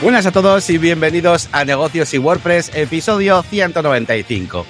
[0.00, 4.64] Buenas a todos y bienvenidos a Negocios y WordPress, episodio 195.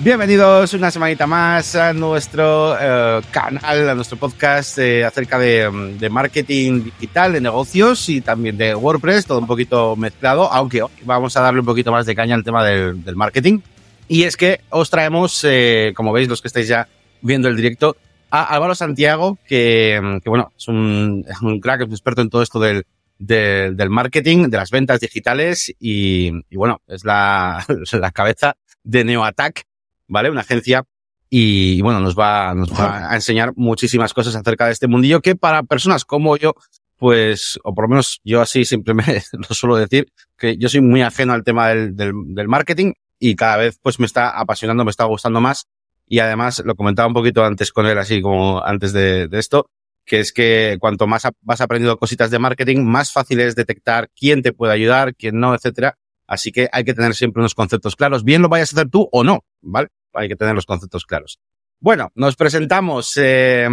[0.00, 5.98] Bienvenidos una semanita más a nuestro eh, canal, a nuestro podcast eh, acerca de, mm,
[5.98, 10.90] de, marketing digital, de negocios y también de WordPress, todo un poquito mezclado, aunque hoy
[11.04, 13.60] vamos a darle un poquito más de caña al tema del, del marketing.
[14.06, 16.88] Y es que os traemos, eh, como veis los que estáis ya
[17.22, 17.96] viendo el directo,
[18.30, 22.28] a Álvaro Santiago, que, mm, que bueno, es un, un crack, es un experto en
[22.28, 22.84] todo esto del,
[23.18, 29.04] de, del marketing, de las ventas digitales y, y bueno, es la, la cabeza de
[29.04, 29.64] NeoAttack,
[30.08, 30.30] ¿vale?
[30.30, 30.84] Una agencia
[31.30, 35.34] y, bueno, nos va, nos va a enseñar muchísimas cosas acerca de este mundillo que
[35.34, 36.54] para personas como yo,
[36.96, 40.06] pues, o por lo menos yo así siempre me lo suelo decir,
[40.38, 43.98] que yo soy muy ajeno al tema del, del, del marketing y cada vez pues
[43.98, 45.66] me está apasionando, me está gustando más
[46.06, 49.70] y además lo comentaba un poquito antes con él, así como antes de, de esto,
[50.04, 54.42] que es que cuanto más vas aprendiendo cositas de marketing, más fácil es detectar quién
[54.42, 55.98] te puede ayudar, quién no, etcétera.
[56.26, 59.08] Así que hay que tener siempre unos conceptos claros, bien lo vayas a hacer tú
[59.12, 59.88] o no, ¿vale?
[60.14, 61.38] Hay que tener los conceptos claros.
[61.80, 63.12] Bueno, nos presentamos.
[63.16, 63.68] Eh,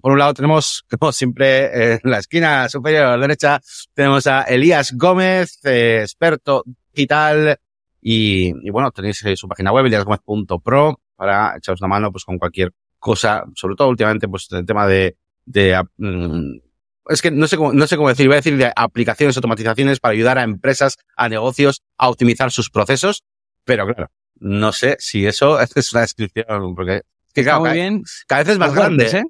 [0.00, 3.60] por un lado tenemos, como siempre, eh, en la esquina superior derecha,
[3.94, 7.58] tenemos a Elías Gómez, eh, experto digital,
[8.04, 13.44] y, bueno, tenéis su página web, eliasgomez.pro, para echaros una mano pues con cualquier cosa,
[13.54, 16.58] sobre todo últimamente pues el tema de, de mm,
[17.08, 20.00] es que no sé cómo, no sé cómo decir, voy a decir de aplicaciones, automatizaciones
[20.00, 23.24] para ayudar a empresas, a negocios a optimizar sus procesos,
[23.64, 28.02] pero claro, no sé si eso es una descripción, porque es que claro, cada, bien.
[28.26, 29.24] cada vez es más grande, ¿eh?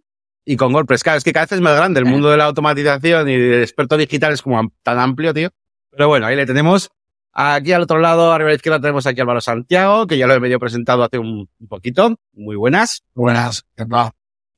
[0.45, 2.47] Y con WordPress, claro, es que cada vez es más grande el mundo de la
[2.47, 5.51] automatización y del experto digital es como tan amplio, tío.
[5.91, 6.91] Pero bueno, ahí le tenemos.
[7.33, 10.27] Aquí al otro lado, arriba a la izquierda, tenemos aquí a Álvaro Santiago, que ya
[10.27, 12.17] lo he medio presentado hace un, un poquito.
[12.33, 13.05] Muy buenas.
[13.15, 14.11] Buenas, ¿qué tal?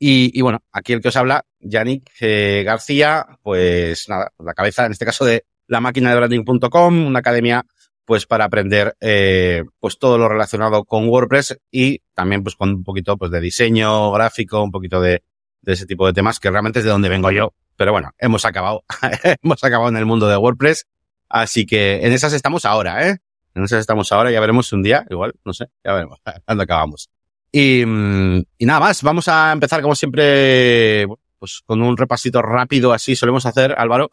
[0.06, 4.84] Y, y bueno, aquí el que os habla, Yannick eh, García, pues nada, la cabeza
[4.84, 7.64] en este caso de la máquina de branding.com, una academia
[8.04, 12.84] pues para aprender eh, pues todo lo relacionado con WordPress y también pues con un
[12.84, 15.22] poquito pues de diseño gráfico, un poquito de,
[15.62, 17.54] de ese tipo de temas que realmente es de donde vengo yo.
[17.74, 18.84] Pero bueno, hemos acabado,
[19.42, 20.86] hemos acabado en el mundo de WordPress,
[21.30, 23.16] así que en esas estamos ahora, ¿eh?
[23.54, 27.08] En esas estamos ahora, ya veremos un día, igual, no sé, ya veremos cuando acabamos.
[27.56, 31.06] Y, mm, y nada más, vamos a empezar como siempre,
[31.38, 34.10] pues con un repasito rápido, así solemos hacer, Álvaro,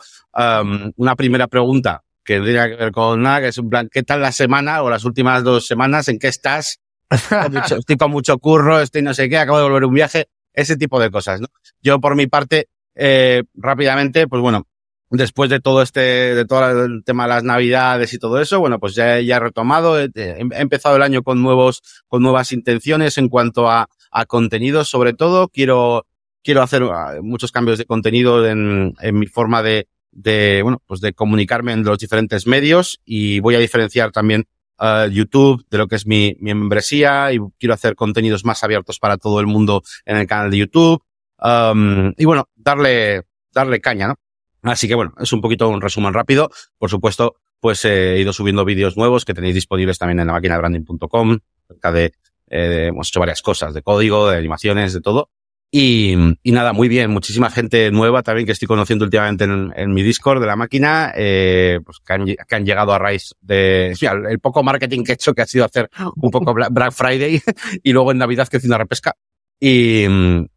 [0.96, 4.04] una primera pregunta que no tiene que ver con nada, que es un plan, ¿qué
[4.04, 6.08] tal la semana o las últimas dos semanas?
[6.08, 6.82] ¿En qué estás?
[7.80, 11.00] Estoy con mucho curro, estoy no sé qué, acabo de volver un viaje, ese tipo
[11.00, 11.48] de cosas, ¿no?
[11.82, 14.68] Yo por mi parte, eh, rápidamente, pues bueno,
[15.12, 18.80] después de todo este, de todo el tema de las navidades y todo eso, bueno,
[18.80, 23.18] pues ya, ya he retomado, he, he empezado el año con nuevos, con nuevas intenciones
[23.18, 26.06] en cuanto a, a contenidos, sobre todo quiero,
[26.44, 31.02] quiero hacer ah, muchos cambios de contenido en, en mi forma de, de, bueno, pues
[31.02, 34.46] de comunicarme en los diferentes medios y voy a diferenciar también
[34.80, 39.00] uh, YouTube de lo que es mi, mi membresía y quiero hacer contenidos más abiertos
[39.00, 41.04] para todo el mundo en el canal de YouTube.
[41.38, 44.16] Um, y bueno, darle, darle caña, ¿no?
[44.64, 46.50] Así que bueno, es un poquito un resumen rápido.
[46.78, 50.34] Por supuesto, pues eh, he ido subiendo vídeos nuevos que tenéis disponibles también en la
[50.34, 51.38] máquina de branding.com,
[51.70, 52.06] acerca de,
[52.50, 55.30] eh, hemos hecho varias cosas, de código, de animaciones, de todo.
[55.74, 59.94] Y, y nada, muy bien, muchísima gente nueva también que estoy conociendo últimamente en, en
[59.94, 63.94] mi Discord de la máquina, eh, pues que han, que han llegado a raíz de
[64.02, 66.92] mira, el poco marketing que he hecho, que ha sido hacer un poco Bla- Black
[66.92, 67.42] Friday
[67.84, 69.14] y luego en Navidad que hice una repesca.
[69.62, 70.06] Y,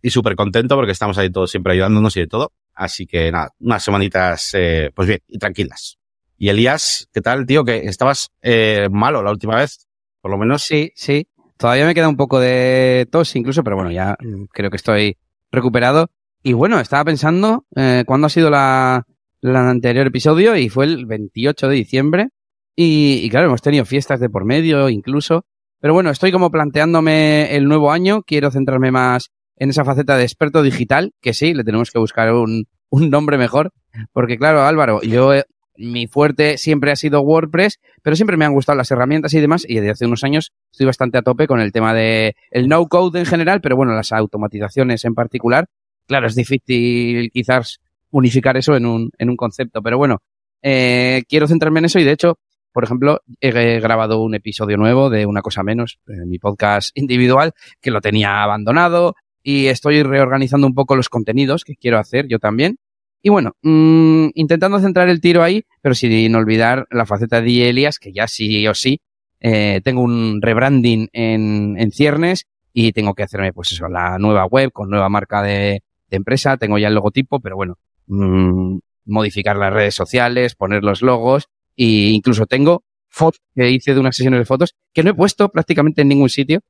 [0.02, 2.52] y súper contento porque estamos ahí todos siempre ayudándonos y de todo.
[2.74, 5.98] Así que nada, unas semanitas, eh, pues bien, y tranquilas.
[6.36, 7.64] Y Elías, ¿qué tal, tío?
[7.64, 9.86] Que estabas eh, malo la última vez,
[10.20, 10.62] por lo menos.
[10.62, 11.28] Sí, sí.
[11.56, 14.16] Todavía me queda un poco de tos incluso, pero bueno, ya
[14.52, 15.16] creo que estoy
[15.52, 16.10] recuperado.
[16.42, 19.06] Y bueno, estaba pensando eh, cuándo ha sido la,
[19.40, 22.28] la anterior episodio y fue el 28 de diciembre.
[22.76, 25.46] Y, y claro, hemos tenido fiestas de por medio incluso.
[25.80, 28.22] Pero bueno, estoy como planteándome el nuevo año.
[28.22, 32.32] Quiero centrarme más en esa faceta de experto digital, que sí, le tenemos que buscar
[32.32, 33.72] un, un nombre mejor.
[34.12, 35.44] Porque claro, Álvaro, yo eh,
[35.76, 39.64] mi fuerte siempre ha sido WordPress, pero siempre me han gustado las herramientas y demás,
[39.68, 42.86] y desde hace unos años estoy bastante a tope con el tema de el no
[42.86, 45.66] code en general, pero bueno, las automatizaciones en particular.
[46.06, 47.80] Claro, es difícil quizás
[48.10, 50.22] unificar eso en un, en un concepto, pero bueno,
[50.62, 52.38] eh, quiero centrarme en eso y de hecho,
[52.72, 57.52] por ejemplo, he, grabado un episodio nuevo de Una Cosa Menos, en mi podcast individual,
[57.80, 59.14] que lo tenía abandonado
[59.44, 62.78] y estoy reorganizando un poco los contenidos que quiero hacer yo también.
[63.22, 67.98] Y bueno, mmm, intentando centrar el tiro ahí, pero sin olvidar la faceta de Elias,
[67.98, 69.00] que ya sí o sí,
[69.40, 74.46] eh, tengo un rebranding en, en ciernes y tengo que hacerme, pues eso, la nueva
[74.46, 77.76] web con nueva marca de, empresa, tengo ya el logotipo, pero bueno,
[78.06, 84.00] mmm, modificar las redes sociales, poner los logos Y incluso tengo fotos que hice de
[84.00, 86.60] unas sesiones de fotos que no he puesto prácticamente en ningún sitio.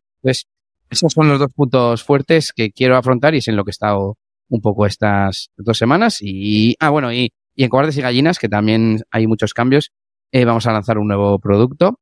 [0.91, 3.73] Esos son los dos puntos fuertes que quiero afrontar y es en lo que he
[3.73, 6.19] estado un poco estas dos semanas.
[6.21, 9.93] Y, ah, bueno, y, y en cobardes y gallinas, que también hay muchos cambios,
[10.33, 11.99] eh, vamos a lanzar un nuevo producto.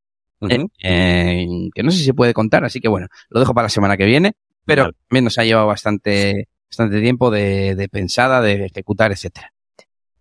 [0.48, 3.66] eh, eh, que no sé si se puede contar, así que bueno, lo dejo para
[3.66, 4.32] la semana que viene,
[4.64, 4.96] pero Vale.
[5.08, 9.52] también nos ha llevado bastante, bastante tiempo de, de pensada, de ejecutar, etcétera.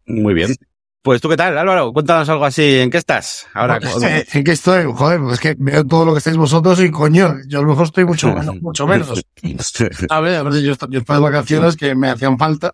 [0.06, 0.56] Muy bien.
[1.04, 3.48] Pues tú qué tal, Álvaro, cuéntanos algo así, ¿en qué estás?
[3.56, 4.84] Ahora, Eh, ¿En qué estoy?
[4.86, 7.70] Joder, pues es que veo todo lo que estáis vosotros y coño, yo a lo
[7.70, 8.62] mejor estoy mucho menos.
[8.62, 9.10] Mucho menos.
[10.10, 12.72] A ver, a ver, yo, yo estoy de vacaciones que me hacían falta.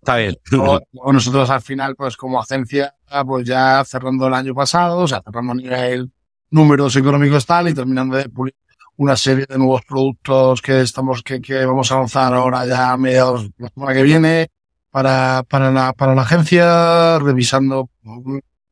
[0.00, 0.36] Está bien.
[0.58, 2.92] O, o nosotros al final, pues como agencia,
[3.24, 6.10] pues ya cerrando el año pasado, o sea, cerrando a nivel
[6.50, 8.56] números económicos tal y terminando de pulir
[8.96, 12.96] una serie de nuevos productos que estamos, que, que vamos a lanzar ahora ya a
[12.96, 14.48] mediados de la semana que viene
[15.00, 17.90] para, para la, para la agencia, revisando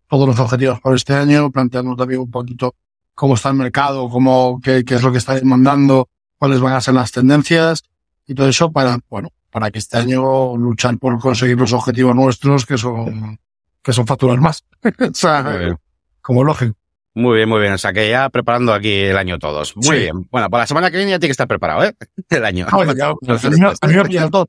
[0.08, 2.74] todos los objetivos para este año, planteando también un poquito
[3.14, 6.80] cómo está el mercado, cómo, qué, qué es lo que está demandando, cuáles van a
[6.80, 7.82] ser las tendencias
[8.26, 12.64] y todo eso para, bueno, para que este año luchar por conseguir los objetivos nuestros
[12.64, 13.38] que son,
[13.82, 14.64] que son facturar más.
[14.82, 15.76] o sea,
[16.22, 16.74] como lógico.
[17.12, 17.74] Muy bien, muy bien.
[17.74, 19.76] O sea que ya preparando aquí el año todos.
[19.76, 19.92] Muy Sí.
[20.04, 20.26] bien.
[20.30, 21.94] Bueno, para la semana que viene ya tiene que estar preparado, ¿eh?
[22.30, 22.66] El año.
[22.72, 24.48] Bueno, ya, a mí me- a mí me pilla el tot.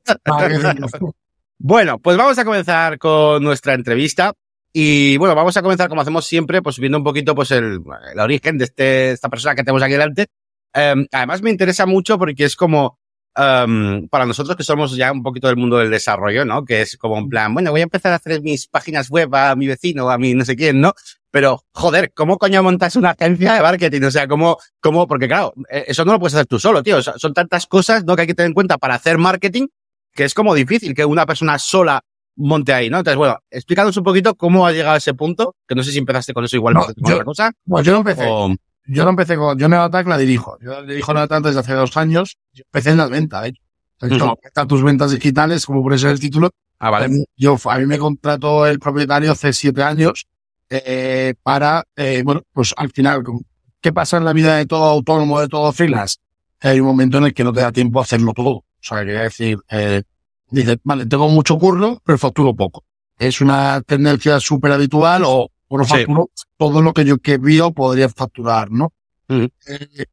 [1.58, 4.32] Bueno, pues vamos a comenzar con nuestra entrevista.
[4.72, 7.80] Y bueno, vamos a comenzar como hacemos siempre, pues viendo un poquito pues el,
[8.12, 10.26] el origen de este, esta persona que tenemos aquí delante.
[10.74, 12.98] Em, además me interesa mucho porque es como,
[13.34, 16.62] em, para nosotros que somos ya un poquito del mundo del desarrollo, ¿no?
[16.66, 19.56] Que es como en plan, bueno, voy a empezar a hacer mis páginas web a
[19.56, 20.92] mi vecino, a mi no sé quién, ¿no?
[21.30, 24.02] Pero, joder, ¿cómo coño montas una agencia de marketing?
[24.02, 27.00] O sea, ¿cómo, cómo, porque claro, eh, eso no lo puedes hacer tú solo, tío.
[27.02, 28.14] Son tantas cosas, ¿no?
[28.14, 29.68] Que hay que tener en cuenta para hacer marketing
[30.16, 32.00] que es como difícil que una persona sola
[32.38, 32.98] monte ahí, ¿no?
[32.98, 35.98] Entonces, bueno, explícanos un poquito cómo has llegado a ese punto, que no sé si
[35.98, 38.26] empezaste con eso igual No, yo- otra cosa, Bueno, yo no empecé.
[38.28, 38.54] o...
[38.88, 40.58] Yo no empecé con, yo Neoattack la dirijo.
[40.60, 42.36] Yo dirijo Neoattack desde hace dos años.
[42.52, 43.62] Yo empecé en las ventas, de hecho.
[44.00, 44.38] De hecho, Ujú.
[44.44, 46.50] está tus ventas digitales, como por eso el título.
[46.78, 47.08] Ah, vale.
[47.36, 50.26] Yo, a mí me contrató el propietario hace siete años,
[50.70, 53.22] eh, para, eh, bueno, pues al final,
[53.80, 56.18] ¿qué pasa en la vida de todo autónomo, de todo freelance?
[56.60, 58.62] Hay un momento en el que no te da tiempo a hacerlo todo.
[58.92, 60.02] O sea, quería decir, eh,
[60.50, 62.84] dice, vale, tengo mucho curro, pero facturo poco.
[63.18, 65.90] Es una tendencia súper habitual o, o no Sí.
[65.90, 68.92] facturo todo lo que yo que vio podría facturar, ¿no?
[69.28, 69.48] Eh,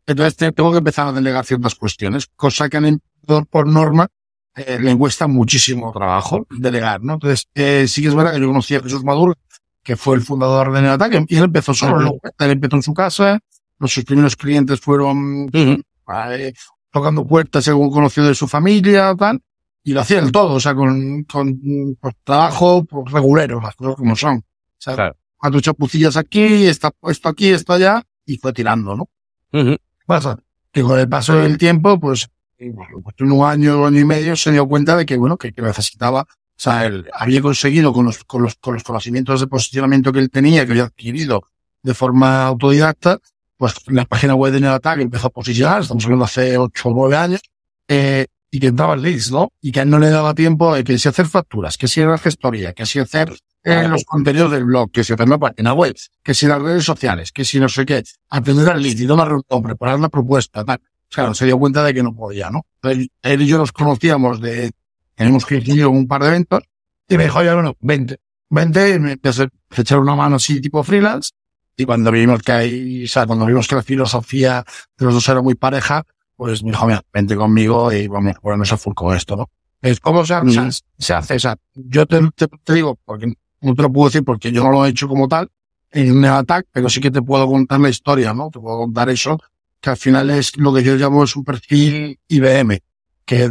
[0.08, 4.08] entonces te- tengo que empezar a delegar ciertas cuestiones, cosa que emprendedor por norma
[4.56, 7.14] eh, le cuesta muchísimo trabajo delegar, ¿no?
[7.14, 9.36] Entonces, eh, sí que es verdad que yo conocí a Jesús Maduro,
[9.84, 12.20] que fue el fundador de Neoattack, y él empezó solo, Ujú.
[12.24, 12.46] ¿no?
[12.46, 13.40] él empezó en su casa,
[13.80, 16.54] los sus primeros clientes fueron eh,
[16.94, 19.42] tocando puertas según conocido de su familia, tal,
[19.84, 21.60] y lo hacía el todo, o sea, con, con
[22.00, 24.38] pues, trabajo pues, regulero, las cosas como son.
[24.38, 24.44] O
[24.78, 25.18] sea, Claro.
[25.36, 29.10] cuatro chapucillas aquí, está puesto aquí, esto allá, y fue tirando, ¿no?
[29.52, 29.76] Ujú.
[30.06, 30.38] pasa?
[30.72, 32.30] Que con el paso del tiempo, pues,
[32.60, 36.22] en un año, año y medio, se dio cuenta de que, bueno, que, que necesitaba,
[36.22, 40.20] o sea, él había conseguido con los, con los, con los conocimientos de posicionamiento que
[40.20, 41.44] él tenía, que había adquirido
[41.82, 43.20] de forma autodidacta,
[43.58, 47.16] pues la página web de Neoattack empezó a posicionar, estamos hablando hace ocho o nueve
[47.16, 47.42] años,
[47.88, 49.52] eh, y que entraba leads, ¿no?
[49.62, 52.02] Y que a él no le daba tiempo de que si hacer facturas, que si
[52.02, 53.34] era gestoría, que si hacer
[53.64, 56.84] eh, los contenidos del blog, que si hacer la página web, que si las redes
[56.84, 60.10] sociales, que si no sé qué, atender al lead, ir a una reunión, preparar la
[60.10, 60.80] propuesta, tal.
[61.10, 62.66] Claro, se dio cuenta de que no podía, ¿no?
[62.82, 64.72] Entonces, él y yo nos conocíamos de,
[65.16, 66.64] tenemos que ir un par de eventos,
[67.08, 68.18] y me dijo, oye, bueno, vente,
[68.50, 71.32] vente, y me empecé a echar una mano así tipo freelance,
[71.76, 74.64] y cuando vimos que hay, o sea, cuando vimos que la filosofía
[74.98, 76.04] de los dos era muy pareja,
[76.36, 79.50] pues me dijo, mira, vente conmigo y vamos a ponernos a full con esto, ¿no?
[79.82, 80.72] Es cómo se, Ujú.
[80.72, 84.10] se, se hace, o sea, yo te, te, te digo, porque no te lo puedo
[84.10, 85.50] decir porque yo no lo he hecho como tal
[85.92, 88.50] en Neoattack, pero sí que te puedo contar la historia, ¿no?
[88.50, 89.40] Te puedo contar eso,
[89.80, 92.80] que al final es lo que yo llamo es un perfil IBM,
[93.26, 93.50] que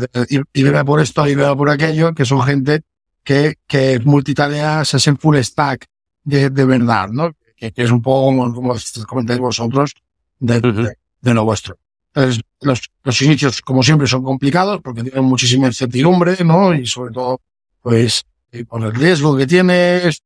[0.52, 2.82] IBM por esto, IBM por aquello, que son gente
[3.22, 5.86] que, que multitarea, se hacen full stack
[6.24, 7.32] de, de verdad, ¿no?
[7.62, 8.74] Que, que es un poco como, como
[9.06, 9.92] comentáis vosotros
[10.40, 10.82] de, Ujú.
[10.82, 11.78] de, de lo vuestro.
[12.12, 16.74] Entonces, los, los inicios, como siempre, son complicados porque tienen muchísima incertidumbre, ¿no?
[16.74, 17.40] Y sobre todo,
[17.80, 20.22] pues, eh, por el riesgo que tienes,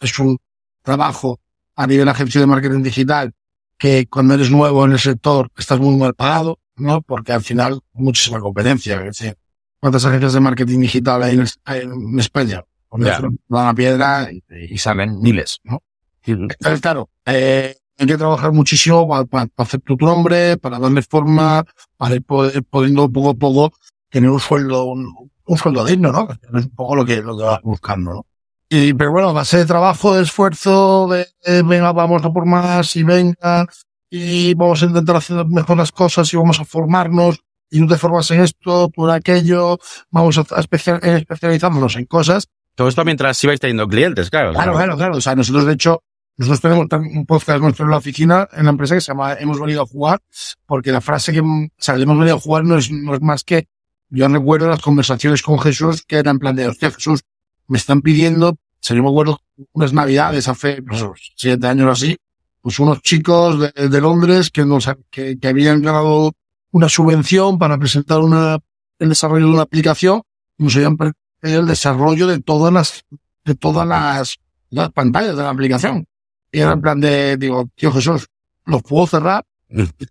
[0.00, 0.38] es un
[0.82, 1.38] trabajo
[1.76, 3.30] a nivel agencia de marketing digital
[3.76, 7.02] que cuando eres nuevo en el sector estás muy mal pagado, ¿no?
[7.02, 8.96] Porque al final muchísima competencia.
[9.04, 9.36] Es decir,
[9.80, 12.64] ¿cuántas agencias de marketing digital hay en, hay en España?
[12.88, 13.20] Pues Ya.
[13.48, 14.42] dan a piedra y,
[14.74, 15.82] y salen miles, ¿no?
[16.24, 21.02] Entonces, claro, eh, hay que trabajar muchísimo para, para- para hacer tu nombre, para darle
[21.02, 21.64] forma,
[21.96, 23.72] para ir poder- pudiendo poco a poco
[24.10, 26.28] tener un sueldo, un, un sueldo digno, ¿no?
[26.58, 28.26] Es un poco lo que, lo que vas buscando, ¿no?
[28.68, 32.46] Y, pero bueno, a base de trabajo, de esfuerzo, de, de, venga, vamos a por
[32.46, 33.66] más y venga,
[34.08, 37.96] y vamos a intentar hacer mejor las cosas y vamos a formarnos, y tú te
[37.96, 39.78] formas en esto, tú en aquello,
[40.10, 42.46] vamos a, a especial, especializándonos en cosas.
[42.76, 44.52] Todo esto mientras ibais teniendo clientes, claro.
[44.52, 45.16] Claro, claro, claro.
[45.16, 46.02] O sea, nosotros, de hecho,
[46.40, 49.60] nosotros tenemos un podcast nuestro en la oficina, en la empresa, que se llama Hemos
[49.60, 50.22] venido a jugar,
[50.64, 53.68] porque la frase que, o hemos venido a jugar no es, no es más que,
[54.08, 57.20] yo recuerdo las conversaciones con Jesús, que eran en plan de, hostia, Jesús,
[57.68, 59.38] me están pidiendo, sea, yo me acuerdo
[59.72, 61.04] unas navidades hace pues,
[61.36, 62.16] siete años o así,
[62.62, 66.32] pues unos chicos de, de Londres que nos, que, que, habían ganado
[66.70, 68.58] una subvención para presentar una,
[68.98, 70.22] el desarrollo de una aplicación,
[70.56, 73.04] nos habían pedido el desarrollo de todas las,
[73.44, 74.38] de todas las,
[74.70, 76.06] las pantallas de la aplicación.
[76.52, 78.26] Y era en plan de, digo, tío Jesús,
[78.66, 79.44] los puedo cerrar,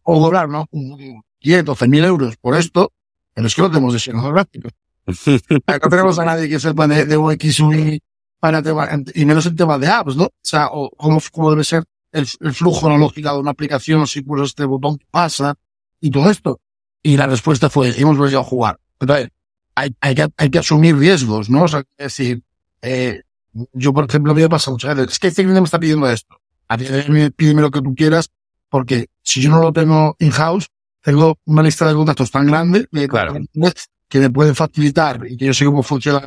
[0.04, 0.68] o cobrar, ¿no?
[1.42, 2.92] 10, 12 mil euros por esto,
[3.34, 4.72] pero es que no tenemos diseñadores gráficos.
[5.84, 8.02] no tenemos a nadie que sepa de, de UX y
[8.40, 8.64] para
[9.14, 10.26] y menos en temas de apps, ¿no?
[10.26, 14.08] O sea, o cómo, cómo debe ser el, el flujo, la lógica de una aplicación,
[14.08, 15.56] si pulsas este botón pasa
[16.00, 16.62] y todo esto.
[17.04, 18.80] Y la respuesta fue, hemos venido a jugar.
[19.00, 19.30] Entonces,
[19.76, 21.64] hay, hay, que, hay que asumir riesgos, ¿no?
[21.64, 22.44] O sea, es decir,
[22.82, 23.24] eh,
[23.74, 26.40] yo, por ejemplo, me pasa muchas veces, es que este cliente me está pidiendo esto.
[26.68, 26.86] A ti
[27.36, 28.30] pídeme lo que tú quieras,
[28.70, 30.68] porque si yo no lo tengo in-house,
[31.02, 33.36] tengo una lista de contactos tan grande claro.
[34.08, 36.22] que me pueden facilitar y que yo sé cómo funciona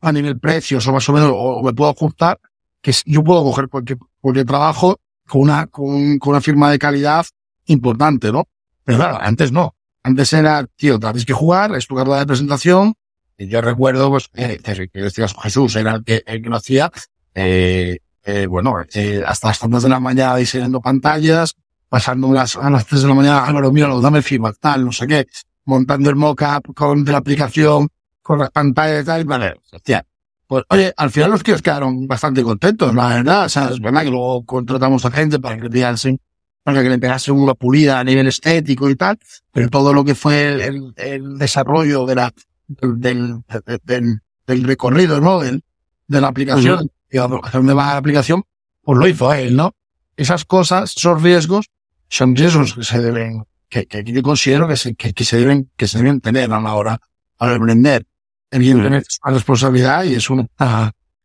[0.00, 2.38] a nivel precios o más o menos, o me puedo ajustar,
[2.80, 4.98] que yo puedo coger cualquier, cualquier trabajo
[5.28, 7.24] con una, con, con una firma de calidad
[7.66, 8.48] importante, ¿no?
[8.84, 9.74] Pero claro, antes no.
[10.02, 12.94] Antes era, tío, tienes que jugar, es tu carta de presentación.
[13.38, 16.90] Yo recuerdo, pues, eh, que este caso Jesús era el que, el que lo hacía.
[17.34, 21.56] Eh, eh, bueno, eh, hasta las tantas de la mañana diseñando pantallas,
[21.88, 24.92] pasando las, a las tres de la mañana, Álvaro, míralo, dame el feedback, tal, no
[24.92, 25.26] sé qué,
[25.64, 27.88] montando el mockup con la aplicación,
[28.22, 30.06] con las pantallas tal, vale, hostia.
[30.46, 34.02] Pues, oye, al final los tíos quedaron bastante contentos, la verdad, o sea, es verdad
[34.02, 36.18] que luego contratamos a gente para que le
[36.62, 39.18] para que le pegase una pulida a nivel estético y tal,
[39.50, 42.32] pero todo lo que fue el, el desarrollo de la,
[42.80, 43.42] del,
[43.84, 45.40] del, del recorrido, ¿no?
[45.40, 45.62] Del,
[46.06, 46.90] de la aplicación, uh -huh.
[47.10, 48.42] y a dónde va la aplicación,
[48.82, 49.74] pues lo hizo él, ¿no?
[50.16, 51.66] Esas cosas, esos riesgos,
[52.08, 55.70] son riesgos que se deben, que, que yo considero que se, que, que, se deben,
[55.76, 57.00] que se deben tener a la hora,
[57.38, 58.06] a la emprender.
[58.50, 60.46] Evidentemente es una responsabilidad y es una,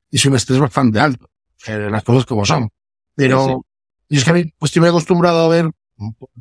[0.10, 1.30] es un estrés bastante alto,
[1.68, 2.70] eh, las cosas como son.
[3.16, 3.54] Pero, sí.
[4.10, 5.70] Y es que a mí, pues estoy muy acostumbrado a ver,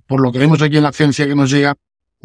[0.07, 1.75] por lo que vemos aquí en la ciencia que nos llega,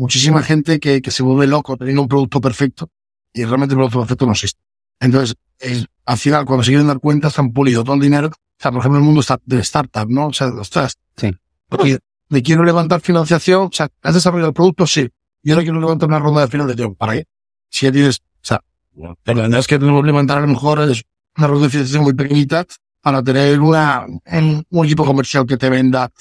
[0.02, 2.90] muchísima gente que, que se vuelve loco teniendo un producto perfecto
[3.34, 4.60] y realmente el producto perfecto no existe.
[5.00, 8.30] Entonces, el, al final, cuando se quieren dar cuenta, se han pulido todo el dinero.
[8.30, 10.28] O sea, por ejemplo, el mundo está de startup, ¿no?
[10.28, 10.98] O sea, ostras.
[11.16, 11.32] Sí.
[11.70, 13.68] Porque le quiero levantar financiación.
[13.68, 14.88] O sea, ¿has desarrollado el producto?
[14.88, 15.08] Sí.
[15.44, 16.96] Yo no quiero levantar una ronda de financiación.
[16.96, 17.26] ¿Para qué?
[17.70, 18.64] Si ya tienes, o sea,
[18.96, 22.14] la verdad es que tenemos que levantar a lo mejor una ronda de financiación muy
[22.14, 22.66] pequeñita
[23.02, 26.12] para tener una, un equipo comercial que te venda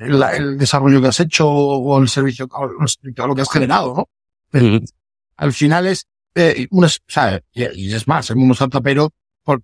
[0.00, 4.08] el, el, desarrollo que has hecho o el servicio o lo que has generado, ¿no?
[4.50, 4.80] Pero.
[5.36, 9.10] Al final es, eh, una, o sea, y, es más, el mundo startupero,
[9.42, 9.62] por,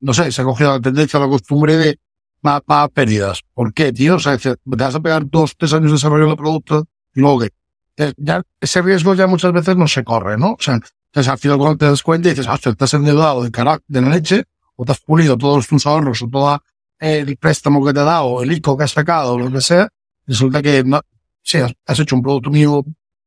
[0.00, 1.98] no sé, se ha cogido la tendencia, la costumbre de
[2.46, 3.42] va a pérdidas.
[3.52, 4.16] ¿Por qué, tío?
[4.16, 7.40] O sea, te vas a pegar dos, tres años de desarrollo de producto y luego
[7.40, 7.50] que
[7.96, 10.52] eh, ya ese riesgo ya muchas veces no se corre, ¿no?
[10.52, 13.50] O sea, entonces al final cuando te das cuenta y dices, hostia, estás endeudado de
[13.50, 14.44] carácter, de la leche,
[14.76, 16.62] o te has pulido todos tus ahorros o todo
[16.98, 19.88] el préstamo que te ha dado o el ICO que has sacado lo que sea,
[20.26, 21.00] resulta que no,
[21.42, 22.84] sí, has hecho un producto mío,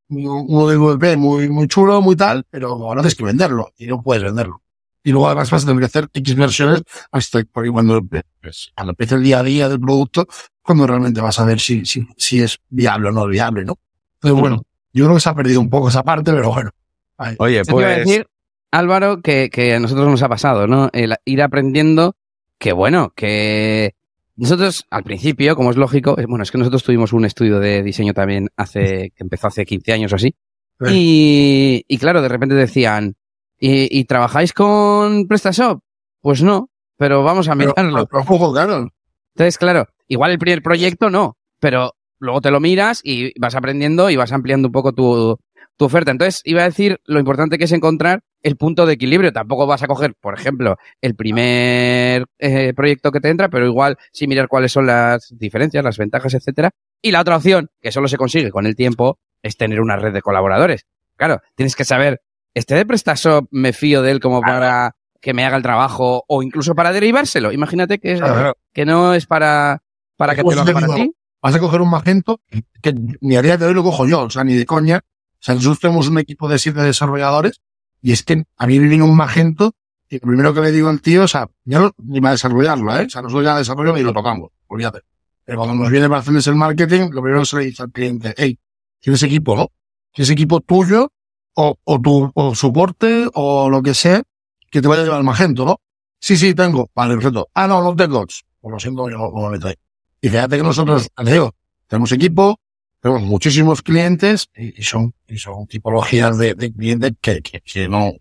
[0.09, 4.01] uno de MVP muy, muy chulo, muy tal, pero ahora tienes que venderlo y no
[4.01, 4.61] puedes venderlo.
[5.03, 8.01] Y luego además vas a tener que hacer X versiones hasta porque cuando,
[8.41, 10.27] pues, cuando empiece el día a día del producto,
[10.61, 13.79] cuando realmente vas a ver si, si, si es viable o no viable, ¿no?
[14.15, 14.61] Entonces, bueno,
[14.91, 16.71] yo creo que se ha perdido un poco esa parte, pero bueno.
[17.17, 17.35] Ahí.
[17.39, 18.05] Oye, pues...
[18.05, 18.27] Decir,
[18.71, 20.89] Álvaro, que, que a nosotros nos ha pasado, ¿no?
[20.91, 22.15] El ir aprendiendo
[22.59, 23.95] que, bueno, que
[24.35, 28.13] nosotros al principio, como es lógico, bueno, es que nosotros tuvimos un estudio de diseño
[28.13, 30.35] también hace, que empezó hace 15 años o así.
[30.81, 30.93] Sí.
[30.93, 33.15] Y, y claro, de repente decían,
[33.59, 35.81] ¿y, y trabajáis con PrestaShop?
[36.21, 38.07] Pues no, pero vamos a mirarlo.
[38.07, 38.87] Pero, pero, claro.
[39.33, 44.09] Entonces, claro, igual el primer proyecto no, pero luego te lo miras y vas aprendiendo
[44.09, 45.37] y vas ampliando un poco tu,
[45.79, 46.11] tu oferta.
[46.11, 49.31] Entonces, iba a decir lo importante que es encontrar el punto de equilibrio.
[49.31, 53.97] Tampoco vas a coger, por ejemplo, el primer eh, proyecto que te entra, pero igual
[54.11, 56.71] sí mirar cuáles son las diferencias, las ventajas, etcétera.
[57.01, 60.11] Y la otra opción, que solo se consigue con el tiempo, es tener una red
[60.11, 60.85] de colaboradores.
[61.15, 62.21] Claro, tienes que saber,
[62.53, 66.43] este de PrestaShop me fío de él como para que me haga el trabajo o
[66.43, 67.53] incluso para derivárselo.
[67.53, 68.57] Imagínate que, es, claro.
[68.73, 69.81] que no es para,
[70.17, 71.13] para que te lo haga para ti.
[71.41, 72.41] Vas a coger un magento
[72.81, 74.99] que ni a día de hoy lo cojo yo, o sea, ni de coña,
[75.39, 77.61] o sea, nosotros tenemos un equipo de siete desarrolladores
[78.01, 79.73] y es que a mí me viene un Magento
[80.09, 82.31] Y lo primero que le digo al tío, o sea, ya no, ni va a
[82.33, 83.05] desarrollarlo, ¿eh?
[83.05, 85.01] O sea, nosotros ya desarrollo y lo tocamos, olvídate.
[85.45, 87.91] Pero cuando nos viene para hacerles el marketing, lo primero que se le dice al
[87.91, 88.59] cliente, hey,
[88.99, 89.67] ¿tienes equipo, no?
[90.13, 91.11] ¿Tienes equipo tuyo
[91.55, 94.21] o, o tu o soporte o lo que sea
[94.69, 95.79] que te vaya a llevar el magento, no?
[96.19, 96.89] Sí, sí, tengo.
[96.93, 97.47] Vale, perfecto.
[97.53, 98.25] Ah, no, no tengo.
[98.25, 99.75] Pues lo siento, yo no lo meto ahí.
[100.21, 101.55] Y fíjate que nosotros, te digo,
[101.87, 102.59] tenemos equipo,
[103.01, 107.87] tenemos muchísimos clientes y, y son, y son tipologías de, de clientes que, que, que
[107.87, 108.11] no,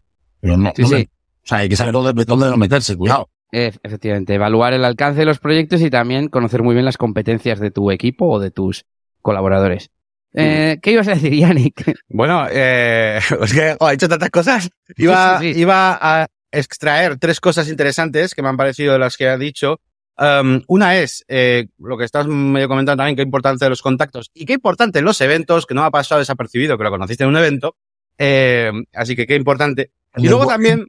[0.40, 0.94] que no, Sí, no sí.
[0.94, 3.28] me- o sea, hay que saber dónde, dónde no meterse, cuidado.
[3.50, 7.58] E- Efectivamente, evaluar el alcance de los proyectos y también conocer muy bien las competencias
[7.58, 8.84] de tu equipo o de tus
[9.22, 9.90] colaboradores.
[10.34, 11.98] Eh, ¿Qué ibas a decir, Yannick?
[12.08, 14.68] Bueno, eh, es que oh, ha hecho tantas cosas.
[14.98, 15.60] Iba, Sí, sí, sí.
[15.60, 19.80] iba a extraer tres cosas interesantes que me han parecido de las que ha dicho.
[20.20, 24.32] Um, una es eh, lo que estás medio comentando también, qué importante de los contactos
[24.34, 27.30] y qué importante en los eventos, que no ha pasado desapercibido, que lo conociste en
[27.30, 27.76] un evento.
[28.18, 29.92] Eh, así que qué importante.
[30.16, 30.86] Y luego también-.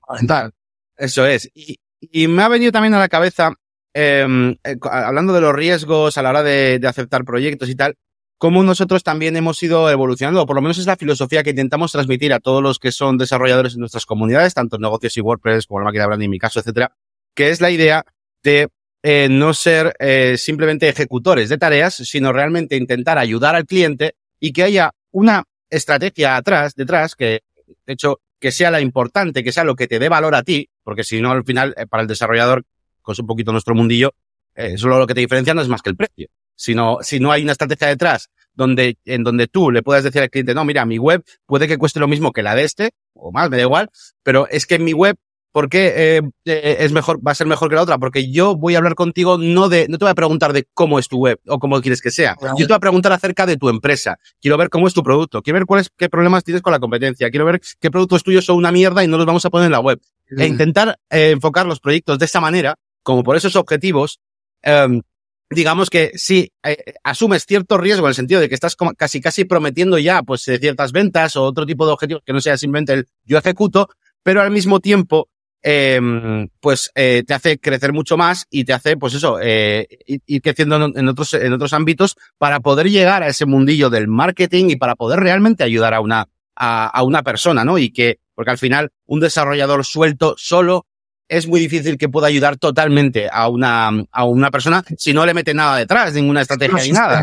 [0.98, 1.50] Eso es.
[1.54, 3.54] Y, y me ha venido también a la cabeza,
[3.94, 7.96] eh, eh, hablando de los riesgos a la hora de, de aceptar proyectos y tal,
[8.40, 11.92] cómo nosotros también hemos ido evolucionando, o por lo menos es la filosofía que intentamos
[11.92, 15.68] transmitir a todos los que son desarrolladores en nuestras comunidades, tanto en negocios y WordPress
[15.68, 16.96] como la máquina de branding en mi caso, etcétera,
[17.36, 18.06] que es la idea
[18.42, 18.70] de
[19.04, 24.52] eh, no ser eh, simplemente ejecutores de tareas, sino realmente intentar ayudar al cliente y
[24.52, 27.42] que haya una estrategia atrás, detrás, que
[27.86, 30.70] de hecho que sea la importante, que sea lo que te dé valor a ti,
[30.84, 32.64] porque si no, al final, eh, para el desarrollador,
[33.08, 34.14] es un poquito nuestro mundillo,
[34.56, 36.28] eh, solo lo que te diferencia no es más que el precio.
[36.56, 40.22] Si no, si no hay una estrategia detrás donde, en donde tú le puedas decir
[40.22, 42.92] al cliente, no, mira, mi web puede que cueste lo mismo que la de este,
[43.14, 43.90] o más, me da igual,
[44.24, 45.16] pero es que mi web,
[45.52, 47.98] ¿por qué eh, eh, es mejor, va a ser mejor que la otra?
[47.98, 51.00] Porque yo voy a hablar contigo no de, no te voy a preguntar de cómo
[51.00, 52.36] es tu web o cómo quieres que sea.
[52.58, 54.20] Yo te voy a preguntar acerca de tu empresa.
[54.42, 55.42] Quiero ver cómo es tu producto.
[55.42, 57.30] Quiero ver cuáles, qué problemas tienes con la competencia.
[57.30, 59.72] Quiero ver qué productos tuyos son una mierda y no los vamos a poner en
[59.72, 60.00] la web.
[60.38, 64.20] E intentar eh, enfocar los proyectos de esa manera, como por esos objetivos,
[64.62, 65.02] em,
[65.50, 69.22] digamos que sí, eh, asumes cierto riesgo en el sentido de que estás como casi
[69.22, 72.94] casi prometiendo ya pues ciertas ventas o otro tipo de objetivos que no sea simplemente
[72.94, 73.90] el yo ejecuto,
[74.22, 75.30] pero al mismo tiempo
[75.64, 80.42] em, pues eh, te hace crecer mucho más y te hace pues eso eh, ir,
[80.42, 84.76] creciendo en, otros en otros ámbitos para poder llegar a ese mundillo del marketing y
[84.78, 87.78] para poder realmente ayudar a una a, a una persona, ¿no?
[87.78, 90.86] Y que porque al final un desarrollador suelto solo
[91.28, 95.34] es muy difícil que pueda ayudar totalmente a una, a una persona si no le
[95.36, 97.22] mete nada detrás, ninguna estrategia ni nada.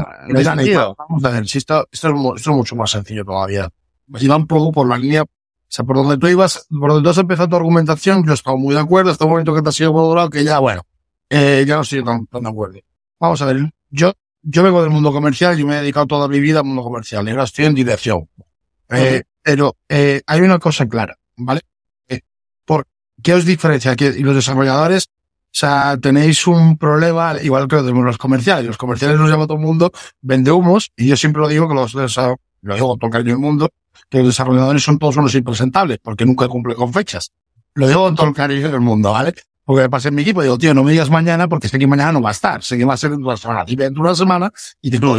[0.63, 0.97] sentido.
[1.09, 3.69] Vamos a ver, si esto, esto, es, mu- esto es mucho más sencillo todavía.
[4.09, 5.25] Pues iba un poco por la línea,
[5.69, 8.57] o sea, por donde tú ibas, por donde tú has empezado tu argumentación, yo estaba
[8.57, 10.83] muy de acuerdo, hasta un momento que te has sido modulado, que ya, bueno,
[11.29, 12.79] eh, ya no estoy tan, tan de acuerdo.
[13.19, 16.39] Vamos a ver, yo, yo vengo del mundo comercial, yo me he dedicado toda mi
[16.41, 18.29] vida al mundo comercial, y ahora estoy en dirección.
[18.91, 21.63] Eh, Pero eh, hay una cosa clara, ¿vale?
[22.09, 22.21] Eh,
[22.65, 22.87] ¿Por
[23.23, 23.97] qué os diferencia?
[23.97, 28.67] Que y los desarrolladores, o sea, tenéis un problema, igual que los comerciales.
[28.67, 31.75] Los comerciales los llama todo el mundo vende humos, y yo siempre lo digo que
[31.75, 33.71] los desa- lo digo con todo el cariño del mundo,
[34.09, 37.33] que los desarrolladores son todos unos impresentables, porque nunca cumplen con fechas.
[37.75, 39.35] Lo digo con todo el cariño del mundo, ¿vale?
[39.65, 41.79] Porque me pasé en mi equipo y digo, tío, no me digas mañana porque sé
[41.79, 43.65] que mañana no va a estar, sé que va a ser dentro de una semana.
[43.65, 45.17] Dime dentro de una semana y te digo,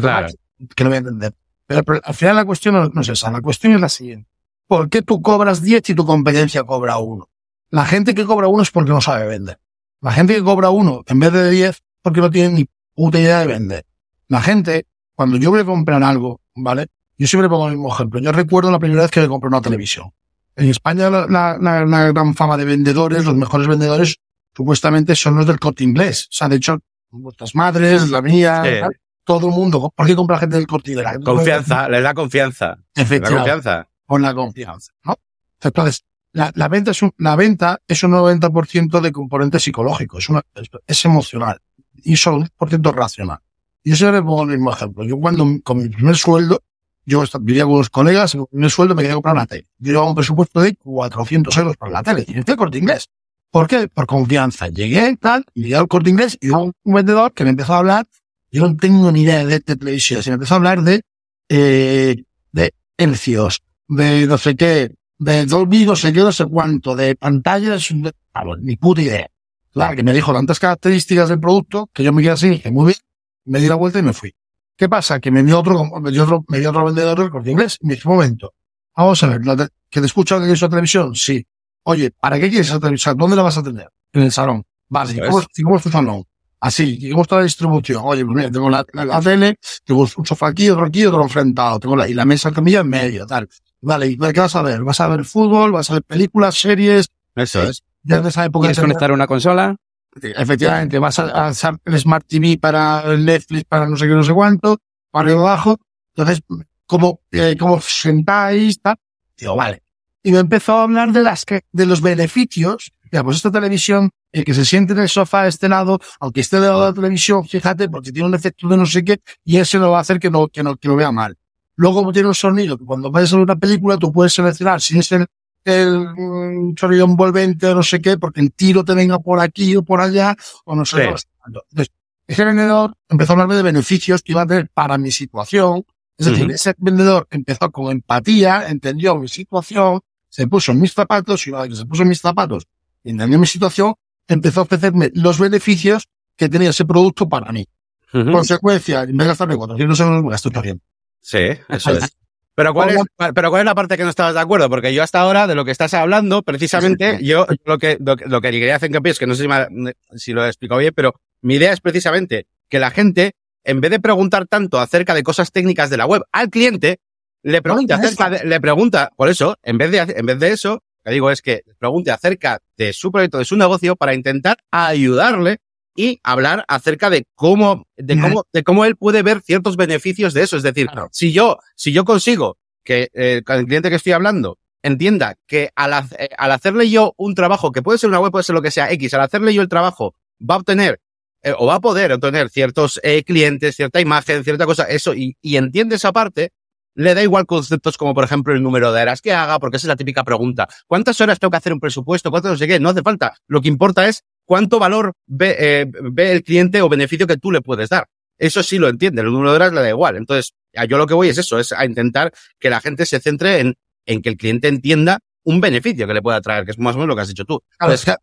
[0.00, 0.28] Claro.
[0.74, 1.34] que no voy a entender.
[1.66, 4.28] Pero, pero al final la cuestión no, no es esa, la cuestión es la siguiente.
[4.66, 7.28] ¿Por qué tú cobras 10 y tu competencia cobra 1?
[7.70, 9.58] La gente que cobra 1 es porque no sabe vender.
[10.00, 13.40] La gente que cobra 1 en vez de 10 porque no tiene ni puta idea
[13.40, 13.86] de vender.
[14.28, 16.86] La gente, cuando yo voy a comprar algo, ¿vale?
[17.18, 18.20] Yo siempre pongo el mismo ejemplo.
[18.20, 20.10] Yo recuerdo la primera vez que me compré una televisión.
[20.56, 24.16] En España la, la, la- la gran fama de vendedores, los mejores vendedores,
[24.54, 26.24] supuestamente son los del corte inglés.
[26.30, 26.78] O sea, de hecho,
[27.10, 28.96] vuestras madres, la mía, Sí.
[29.24, 29.92] todo el mundo.
[29.94, 31.06] ¿Por qué compra gente del corte inglés?
[31.06, 32.76] La Confianza, les da confianza.
[32.94, 33.88] Efectivamente confianza.
[34.06, 35.16] con la confianza, ¿no?
[35.62, 40.28] Entonces, la, la venta es un, la venta es un 90% de componente psicológico, es
[40.28, 41.60] una, es, es emocional
[42.02, 43.38] y solo un por ciento racional.
[43.84, 45.04] Yo siempre pongo el mismo ejemplo.
[45.04, 46.62] Yo cuando, con mi primer sueldo,
[47.04, 49.66] yo vivía con unos colegas, con mi primer sueldo me quería comprar una tele.
[49.78, 52.24] Yo llevaba un presupuesto de 400 euros para la tele.
[52.28, 53.08] Y este corte inglés.
[53.50, 53.88] ¿Por qué?
[53.88, 54.68] Por confianza.
[54.68, 58.06] Llegué, tal, llegué al corte inglés y hubo un, vendedor que me empezó a hablar.
[58.50, 60.22] Yo no tengo ni idea de, de televisión.
[60.22, 61.02] Se me empezó a hablar de,
[61.48, 66.96] eh, de hercios, de no sé qué, de Dolby, no sé qué, no sé cuánto,
[66.96, 68.12] de pantallas, de-
[68.60, 69.28] ni puta idea.
[69.72, 72.86] Claro, que me dijo tantas características del producto que yo me quedé así, dije, muy
[72.86, 72.96] bien,
[73.44, 74.34] me di la vuelta y me fui.
[74.76, 75.20] ¿Qué pasa?
[75.20, 77.78] Que me dio otro, me dio otro, me dio otro vendedor del corte inglés.
[77.80, 78.54] Y me dijo, momento,
[78.96, 79.40] vamos a ver,
[79.88, 81.14] ¿que te escucho que quieres una televisión?
[81.14, 81.46] Sí.
[81.84, 83.16] Oye, ¿para qué quieres esa televisión?
[83.16, 83.88] ¿Dónde la vas a tener?
[84.12, 84.64] En el salón.
[84.88, 85.46] Vale, ¿y cómo, es.
[85.56, 86.24] y cómo es tu salón?
[86.60, 88.02] Así, ¿y cómo está la distribución?
[88.04, 91.22] Oye, pues mira, tengo la, la, la tele, tengo un sofá aquí, otro aquí, otro
[91.22, 93.48] enfrentado, tengo la, y la mesa camilla en medio, tal.
[93.80, 94.82] Vale, ¿y qué vas a ver?
[94.84, 95.72] ¿Vas a ver fútbol?
[95.72, 97.08] ¿Vas a ver películas, series?
[97.34, 97.82] Eso es.
[98.04, 98.68] ya en esa época...
[98.68, 99.76] ¿Quieres conectar una consola?
[100.20, 101.52] Efectivamente, vas a, a
[101.84, 104.78] el Smart TV para Netflix, para no sé qué, no sé cuánto,
[105.10, 105.78] para arriba abajo.
[106.14, 106.42] Entonces,
[106.86, 108.96] como, eh, como sentáis, tal.
[109.36, 109.82] Digo, vale.
[110.22, 112.92] Y me empezó a hablar de las que, de los beneficios.
[113.10, 116.40] Ya, pues esta televisión, el que se siente en el sofá de este lado, aunque
[116.40, 119.20] esté de lado de la televisión, fíjate, porque tiene un efecto de no sé qué,
[119.44, 121.36] y ese lo va a hacer que no, que no, que lo vea mal.
[121.76, 124.80] Luego, como tiene un sonido, que cuando vayas a ver una película, tú puedes seleccionar
[124.80, 125.26] si es el,
[125.64, 129.76] el mm, sonido envolvente o no sé qué, porque el tiro te venga por aquí
[129.76, 131.12] o por allá, o no sé.
[131.16, 131.26] Sí.
[131.46, 131.88] Entonces,
[132.26, 135.84] ese vendedor empezó a hablarme de beneficios que iba a tener para mi situación.
[136.16, 136.54] Es decir, Ujú.
[136.54, 141.62] ese vendedor empezó con empatía, entendió mi situación, se puso en mis zapatos y una
[141.62, 142.66] vez que se puso en mis zapatos
[143.02, 143.94] y entendió mi situación,
[144.28, 147.66] empezó a ofrecerme los beneficios que tenía ese producto para mí.
[148.12, 148.30] Ujú.
[148.30, 150.86] Consecuencia, en vez de gastarme 400 euros, me gasto 300.
[151.20, 152.16] Sí, eso es.
[152.54, 152.96] Pero ¿cuál, es,
[153.34, 154.68] pero ¿cuál es la parte que no estabas de acuerdo?
[154.68, 158.26] Porque yo hasta ahora, de lo que estás hablando, precisamente, yo lo que, lo, que-
[158.26, 160.78] lo que quería hacer hincapié es que no sé si, me- si lo he explicado
[160.80, 163.32] bien, pero mi idea es precisamente que la gente,
[163.64, 166.98] en vez de preguntar tanto acerca de cosas técnicas de la web al cliente,
[167.42, 170.74] le pregunte acerca de, le pregunta, por eso, en vez de, en vez de eso,
[171.04, 174.58] lo que digo es que pregunte acerca de su proyecto, de su negocio, para intentar
[174.70, 175.58] ayudarle
[175.94, 180.42] y hablar acerca de cómo, de cómo, de cómo él puede ver ciertos beneficios de
[180.42, 180.56] eso.
[180.56, 181.08] Es decir, Claro.
[181.12, 185.92] si yo, si yo consigo que eh, el cliente que estoy hablando entienda que al,
[186.18, 188.70] eh, al hacerle yo un trabajo, que puede ser una web, puede ser lo que
[188.70, 191.00] sea X, al hacerle yo el trabajo, va a obtener
[191.42, 195.36] eh, o va a poder obtener ciertos eh, clientes, cierta imagen, cierta cosa, eso, y,
[195.40, 196.50] y entiende esa parte,
[196.94, 199.86] le da igual conceptos como, por ejemplo, el número de horas que haga, porque esa
[199.86, 200.68] es la típica pregunta.
[200.86, 202.30] ¿Cuántas horas tengo que hacer un presupuesto?
[202.30, 202.78] ¿Cuánto no sé qué?
[202.80, 203.34] No hace falta.
[203.46, 207.50] Lo que importa es cuánto valor ve, eh, ve el cliente o beneficio que tú
[207.50, 208.06] le puedes dar.
[208.36, 210.18] Eso sí lo entiende, el número de horas le da igual.
[210.18, 210.52] Entonces,
[210.90, 213.76] yo lo que voy es eso, es a intentar que la gente se centre en,
[214.04, 216.98] en que el cliente entienda un beneficio que le pueda traer, que es más o
[216.98, 217.62] menos lo que has dicho tú.
[217.78, 218.14] Claro, es que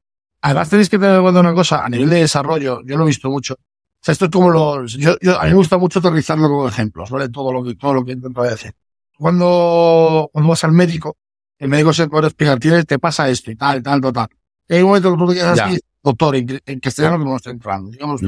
[0.41, 3.07] además tenéis que tener en cuenta una cosa, a nivel de desarrollo, yo lo he
[3.07, 3.55] visto mucho.
[3.55, 6.69] O sea, esto es como lo, yo, yo, a mí me gusta mucho aterrizarlo con
[6.69, 7.29] ejemplos, ¿vale?
[7.29, 8.71] Todo lo que, todo lo que intento decir.
[9.17, 11.17] Cuando, cuando vas al médico,
[11.57, 14.27] el médico se puede explicar, tienes, te pasa esto y tal, tal, tal, tal.
[14.67, 15.79] Y hay un momento que tú te quedas así,
[16.11, 18.21] doctor, en, en castellano que no está entrando, digamos.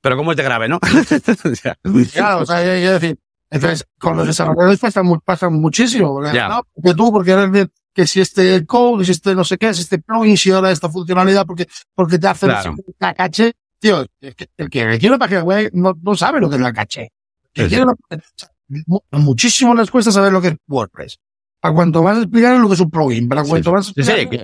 [0.00, 0.78] Pero cómo es de grave, ¿no?
[1.64, 1.76] Ya.
[2.12, 3.18] Claro, o sea, hay que decir,
[3.50, 6.48] entonces, con los desarrolladores pasa, pasa muchísimo, porque, Ya.
[6.48, 9.74] no, porque tú, porque eres de- que si este code, si este no sé qué,
[9.74, 12.76] si este plugin, si ahora esta funcionalidad, porque, porque te hace Claro.
[13.00, 16.48] la caché, tío, es que el que quiere una página web no, no sabe lo
[16.48, 17.02] que es la caché.
[17.44, 18.50] El que Sí, quiere una- o sea,
[18.86, 21.18] mu- muchísimo les cuesta saber lo que es WordPress.
[21.60, 24.38] Para cuanto más explicar lo que es un plugin, para cuanto más Sí, sí,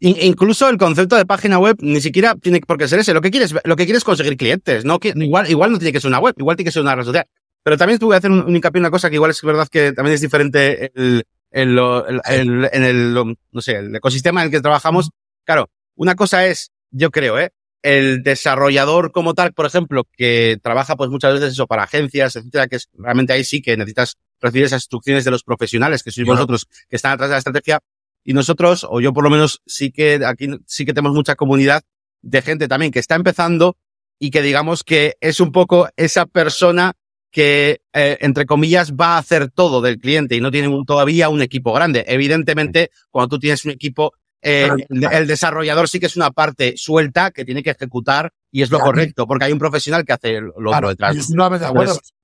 [0.00, 3.14] incluso el concepto de página web ni siquiera tiene por qué ser ese.
[3.14, 4.84] Lo que quieres, lo que quieres es conseguir clientes.
[4.84, 7.04] No, igual, igual no tiene que ser una web, igual tiene que ser una red
[7.04, 7.24] social.
[7.62, 9.68] Pero también tuve que hacer un, un hincapié en una cosa que igual es verdad
[9.70, 14.40] que también es diferente el, el, lo- el- el- en el, no sé, el ecosistema
[14.42, 15.10] en el que trabajamos.
[15.44, 17.50] Claro, una cosa es, yo creo, ¿eh?
[17.82, 22.66] El desarrollador como tal, por ejemplo, que trabaja pues muchas veces eso para agencias, etcétera,
[22.66, 26.26] que es realmente ahí sí que necesitas recibir esas instrucciones de los profesionales que sois
[26.34, 27.80] vosotros que están atrás de la estrategia.
[28.24, 31.82] Y nosotros, o yo por lo menos, sí que aquí sí que tenemos mucha comunidad
[32.22, 33.76] de gente también que está empezando
[34.18, 36.92] y que digamos que es un poco esa persona
[37.30, 41.28] que, eh, entre comillas, va a hacer todo del cliente y no tiene un- todavía
[41.28, 42.04] un equipo grande.
[42.06, 46.74] Evidentemente, cuando tú tienes un equipo, eh, el, el desarrollador sí que es una parte
[46.76, 48.92] suelta que tiene que ejecutar y es lo Claro.
[48.92, 51.16] correcto, porque hay un profesional que hace lo otro Claro, detrás.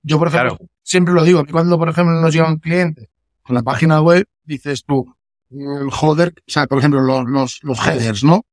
[0.03, 0.70] yo por ejemplo, claro.
[0.83, 3.09] Siempre lo digo, cuando, por ejemplo, nos llega un cliente
[3.43, 5.13] con la página web, dices tú,
[5.49, 8.45] el joder, o sea, por ejemplo, los, los, los headers, ¿no?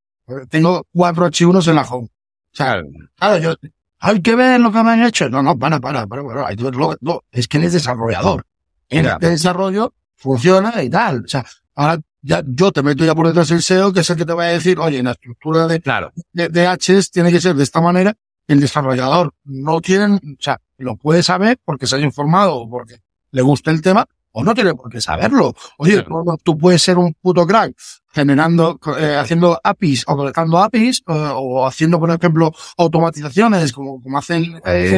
[0.49, 2.07] Tengo cuatro archivos en la home.
[2.07, 2.81] O sea,
[3.15, 3.55] claro, yo,
[3.99, 5.29] hay que ver lo que me han hecho.
[5.29, 6.95] No, no, para, para, para, para, hay que verlo.
[7.01, 8.45] No, es que eres desarrollador.
[8.89, 11.23] En el desarrollo funciona y tal.
[11.25, 14.17] O sea, ahora ya, yo te meto ya por detrás el SEO, que es el
[14.17, 16.11] que te va a decir, oye, en la estructura de, Claro.
[16.33, 18.15] de, de Hs tiene que ser de esta manera.
[18.47, 22.97] El desarrollador no tiene, o sea, lo puede saber porque se haya informado o porque
[23.31, 25.53] le gusta el tema, o no tiene por qué saberlo.
[25.77, 26.37] Oye, Claro.
[26.43, 27.75] tú- puedes ser un puto crack
[28.11, 34.17] generando, eh, haciendo APIs o conectando APIs eh, o haciendo, por ejemplo, automatizaciones como, como
[34.17, 34.89] hacen eh,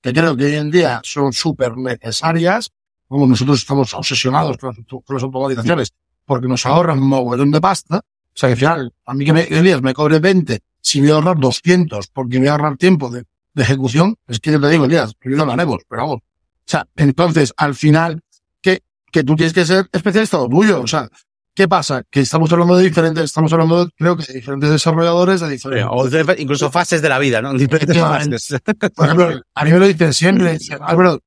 [0.00, 2.70] que creo que hoy en día son súper necesarias.
[3.08, 5.92] Como nosotros estamos obsesionados con las, con las automatizaciones
[6.24, 7.98] porque nos ahorran un mogollón de pasta.
[7.98, 11.10] O sea, que al final, a mí que me, Elías me cobre 20, si voy
[11.10, 13.24] a ahorrar 200 porque voy a ahorrar tiempo de,
[13.54, 16.16] de ejecución, es que yo te digo, Elías, no lo haremos, pero vamos.
[16.18, 16.22] O
[16.70, 18.20] sea, entonces, al final,
[18.60, 20.80] que, que tú tienes que ser especialista de lo tuyo.
[20.82, 21.08] O sea,
[21.54, 22.04] ¿qué pasa?
[22.08, 25.88] Que estamos hablando de diferentes, estamos hablando, de, creo que de diferentes desarrolladores, de diferentes.
[25.90, 27.52] O de- incluso fases de la vida, ¿no?
[27.54, 28.48] Diferentes fases.
[28.94, 31.20] Por ejemplo, a mí me lo dicen siempre, dicen, Álvaro,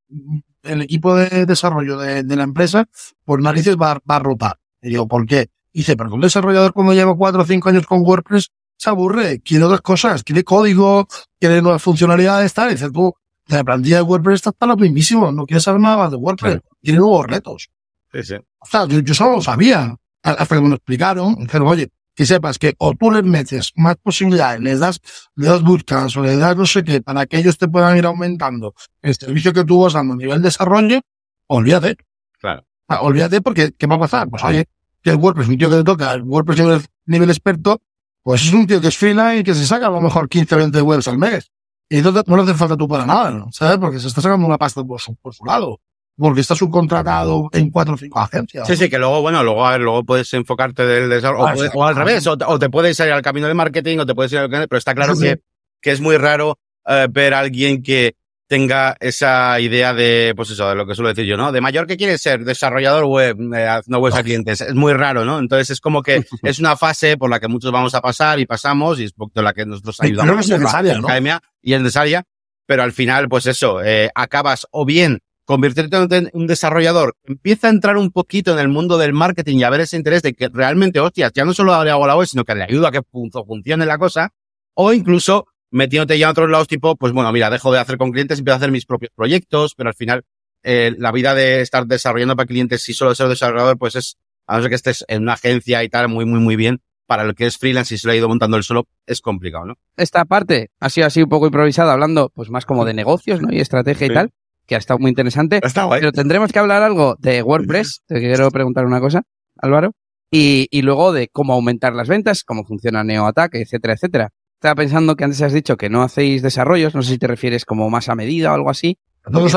[0.63, 2.85] el equipo de desarrollo de, de la empresa,
[3.25, 4.59] por narices va, va a rotar.
[4.81, 5.49] Y digo, ¿por qué?
[5.73, 8.51] dice, pero un desarrollador cuando lleva cuatro o cinco años con WordPress
[8.83, 11.07] se aburre, quiere otras cosas, quiere código,
[11.39, 12.69] quiere nuevas funcionalidades, tal.
[12.69, 13.13] Y dice, tú,
[13.47, 16.59] la plantilla de WordPress está para lo mismísimo, no quieres saber nada más de WordPress,
[16.81, 17.69] quiere nuevos retos.
[18.11, 18.35] Sí, sí.
[18.59, 22.25] O sea, yo, yo solo lo sabía, hasta que me lo explicaron, dijeron, oye, que
[22.25, 25.01] sepas que o tú les metes más posibilidades, les das,
[25.35, 28.05] les das buscas o les das no sé qué, para que ellos te puedan ir
[28.05, 30.99] aumentando el servicio que tú vas dando a nivel desarrollo,
[31.47, 31.97] olvídate.
[32.39, 32.65] Claro.
[32.87, 34.29] Ah, olvídate porque, ¿qué va a pasar?
[34.29, 34.65] Pues oye,
[35.01, 37.81] que el WordPress, un tío que le toca, el WordPress nivel, nivel experto,
[38.23, 40.55] pues es un tío que es freelance y que se saca a lo mejor 15
[40.55, 41.51] o 20 webs al mes.
[41.89, 43.51] Y entonces no le hace falta tú para nada, ¿no?
[43.51, 43.77] ¿sabes?
[43.77, 45.79] Porque se está sacando una pasta por su, por su lado.
[46.17, 48.67] Porque está subcontratado en cuatro o cinco agencias.
[48.67, 51.79] Sí, sí, que luego, bueno, luego, a ver, luego puedes enfocarte del desarrollo, Ah, o,
[51.79, 54.13] o al revés, o te, o te puedes ir al camino del marketing, o te
[54.15, 55.27] puedes ir al camino, pero está claro Sí, sí.
[55.29, 55.41] que,
[55.81, 58.15] que es muy raro eh, ver a alguien que
[58.53, 61.51] tenga esa idea de, pues eso, de lo que suelo decir yo, ¿no?
[61.51, 64.61] De mayor que quiere ser desarrollador web, eh, haciendo webs a clientes.
[64.61, 65.39] Es muy raro, ¿no?
[65.39, 68.45] Entonces es como que es una fase por la que muchos vamos a pasar y
[68.45, 70.25] pasamos y es por la que nosotros ayudamos.
[70.25, 71.07] creo que es necesaria, ¿no?
[71.07, 72.23] academia y es necesaria,
[72.67, 77.71] pero al final, pues eso, eh, acabas o bien convirtiéndote en un desarrollador, empieza a
[77.71, 80.47] entrar un poquito en el mundo del marketing y a ver ese interés de que
[80.53, 83.01] realmente, hostias, ya no solo le hago la web, sino que le ayudo a que
[83.01, 84.29] fun- funcione la cosa,
[84.75, 88.11] o incluso metiéndote ya a otros lados, tipo, pues bueno, mira, dejo de hacer con
[88.11, 90.23] clientes y empiezo a hacer mis propios proyectos, pero al final,
[90.63, 94.55] eh, la vida de estar desarrollando para clientes, si solo ser desarrollador, pues es, a
[94.55, 97.35] no ser que estés en una agencia y tal, muy, muy, muy bien, para el
[97.35, 99.73] que es freelance y se lo ha ido montando él solo, es complicado, ¿no?
[99.97, 103.51] esta parte ha sido así un poco improvisada, hablando pues más como de negocios, ¿no?
[103.51, 104.11] Y estrategia Sí.
[104.11, 104.29] y tal,
[104.65, 105.59] que ha estado muy interesante.
[105.61, 105.99] Está guay.
[105.99, 108.03] Pero tendremos que hablar algo de WordPress.
[108.07, 109.23] Te quiero preguntar una cosa,
[109.57, 109.91] Álvaro.
[110.31, 114.29] Y, y luego de cómo aumentar las ventas, cómo funciona NeoAttack, etcétera, etcétera.
[114.63, 117.65] Estaba pensando que antes has dicho que no hacéis desarrollos, no sé si te refieres
[117.65, 118.97] como más a medida o algo así.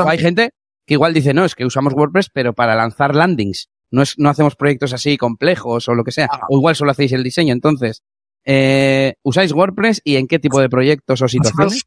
[0.05, 0.49] Hay gente
[0.85, 3.69] que igual dice, no, es que usamos WordPress, pero para lanzar landings.
[3.89, 6.27] No, es, no hacemos proyectos así complejos o lo que sea.
[6.29, 6.41] Ah.
[6.49, 7.53] O igual solo hacéis el diseño.
[7.53, 8.03] Entonces,
[8.43, 11.83] eh, ¿usáis WordPress y en qué tipo de proyectos o situaciones?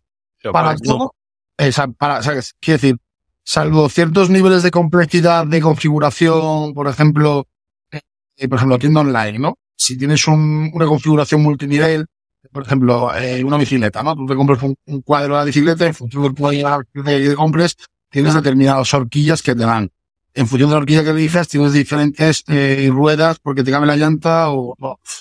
[0.50, 1.14] para todo,
[1.59, 2.54] esa, para, ¿sabes?
[2.59, 2.96] Quiero decir,
[3.44, 7.46] salvo ciertos niveles de complejidad de configuración, por ejemplo,
[7.92, 9.59] eh, por ejemplo, tienda online, ¿no?
[9.76, 12.06] Si tienes un- una configuración multinivel,
[12.52, 14.14] por ejemplo, eh, una bicicleta, ¿no?
[14.14, 17.76] Tú te compras un, cuadro de la bicicleta, en función del cuadro que compres,
[18.10, 19.90] tienes determinadas horquillas que te dan.
[20.34, 23.96] En función de la horquilla que elijas, tienes diferentes eh, ruedas porque te cambia la
[23.96, 24.76] llanta o,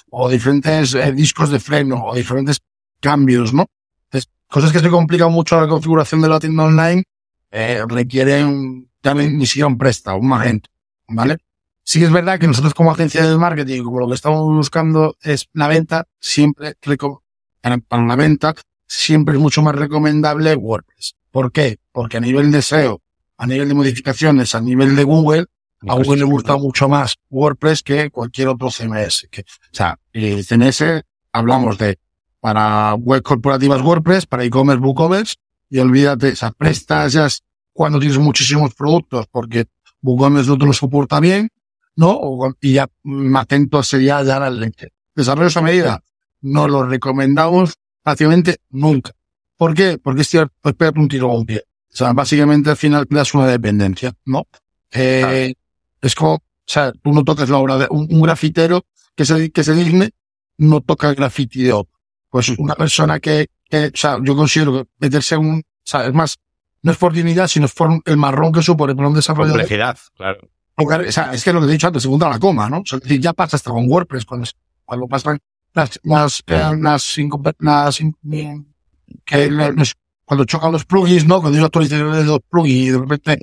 [0.09, 2.59] o, diferentes eh, discos de freno o diferentes
[2.99, 3.65] cambios, ¿no?
[4.05, 7.03] Entonces, cosas que se complican mucho la configuración de la tienda online
[7.51, 10.69] eh, requieren ya ni, siquiera un préstamo, un magento,
[11.07, 11.37] ¿vale?
[11.91, 15.49] Sí es verdad que nosotros como agencia de marketing, como lo que estamos buscando es
[15.53, 16.75] la venta, siempre,
[17.87, 18.53] para la venta,
[18.85, 21.15] siempre es mucho más recomendable WordPress.
[21.31, 21.79] ¿Por qué?
[21.91, 23.01] Porque a nivel de SEO,
[23.39, 25.45] a nivel de modificaciones, a nivel de Google,
[25.87, 29.27] a Google le gusta mucho más WordPress que cualquier otro CMS.
[29.31, 30.83] Que, o sea, el CMS
[31.33, 31.97] hablamos de
[32.39, 35.37] para web corporativas WordPress, para e-commerce, WooCommerce,
[35.71, 37.27] y olvídate, o sea, prestas ya
[37.73, 39.65] cuando tienes muchísimos productos, porque
[40.03, 41.49] WooCommerce no te lo soporta bien,
[41.99, 42.11] ¿no?
[42.11, 44.93] O- y ya Magento sería ya la leche.
[45.13, 46.01] Desarrollos a medida,
[46.41, 49.11] no lo recomendamos prácticamente nunca.
[49.57, 49.97] ¿Por qué?
[50.01, 51.63] Porque es tirar- pues pegarte un tiro a un pie.
[51.91, 54.47] O sea, básicamente al final creas una dependencia, ¿no?
[54.91, 55.53] Eh,
[56.01, 58.85] Es como, o sea, tú no tocas la obra de un, un grafitero
[59.15, 60.11] que se, que se digne,
[60.57, 61.93] no toca el graffiti de otro.
[62.29, 66.05] Pues una persona que, que, o sea, yo considero que meterse en un, o sea,
[66.07, 66.37] es más,
[66.83, 69.59] no es por dignidad, sino es por el marrón que supone para un desarrollador.
[69.59, 70.47] Complejidad, claro.
[71.07, 72.79] O sea, es que lo que he dicho antes, segunda la coma, ¿no?
[72.79, 74.47] O sea, es decir, ya pasa hasta con WordPress, cuando,
[74.85, 75.39] cuando pasan
[75.73, 76.43] las, las, eh,
[76.81, 77.03] las,
[77.59, 77.99] las,
[79.25, 81.41] que los- cuando chocan los plugins, ¿no?
[81.41, 83.39] Cuando yo actualizo los plugins y de repente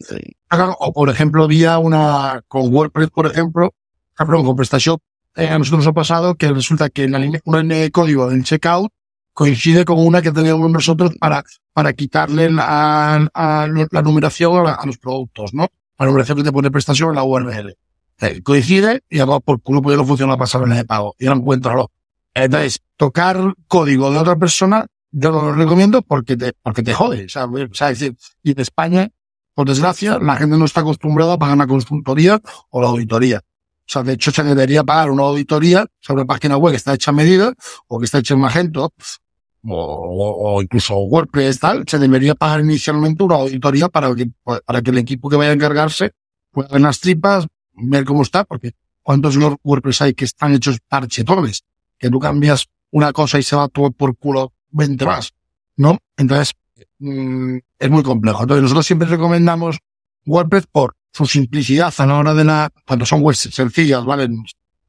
[0.48, 3.74] hagan, o por ejemplo, vía una, con WordPress, por ejemplo,
[4.16, 5.00] ah, perdón, con PrestaShop,
[5.34, 8.28] eh, a nosotros nos ha pasado que resulta que la línea, una línea de código
[8.30, 8.90] del checkout
[9.32, 14.86] coincide con una que teníamos nosotros para, para quitarle la, a- la numeración a, a
[14.86, 15.66] los productos, ¿no?
[15.98, 17.76] La numeración que te pone prestación en la URL.
[18.20, 21.14] Eh, coincide y además por culo pues ya no funciona la pasarela de pago.
[21.18, 21.90] Y ahora encuéntralo.
[22.34, 27.24] Entonces, tocar código de otra persona, yo no lo recomiendo porque te, porque te jode.
[27.24, 29.08] O sea, o sea, es decir, y en España,
[29.54, 33.38] por desgracia, la gente no está acostumbrada a pagar una consultoría o la auditoría.
[33.38, 36.92] O sea, de hecho, se debería pagar una auditoría sobre una página web que está
[36.92, 37.54] hecha a medida
[37.86, 38.92] o que está hecha en Magento
[39.64, 44.30] o, o- incluso WordPress tal, se debería pagar inicialmente una auditoría para que,
[44.64, 46.12] para que el equipo que vaya a encargarse
[46.50, 50.78] pueda ver las tripas, ver cómo está, porque cuántos Word- WordPress hay que están hechos
[50.88, 51.62] parchetones,
[51.98, 55.32] que tú cambias una cosa y se va todo por culo 20 más,
[55.76, 55.98] ¿no?
[56.16, 56.54] Entonces,
[56.98, 58.42] mm, es muy complejo.
[58.42, 59.78] Entonces, nosotros siempre recomendamos
[60.24, 64.28] WordPress por su simplicidad a la hora de la, cuando son webs sencillas, ¿vale?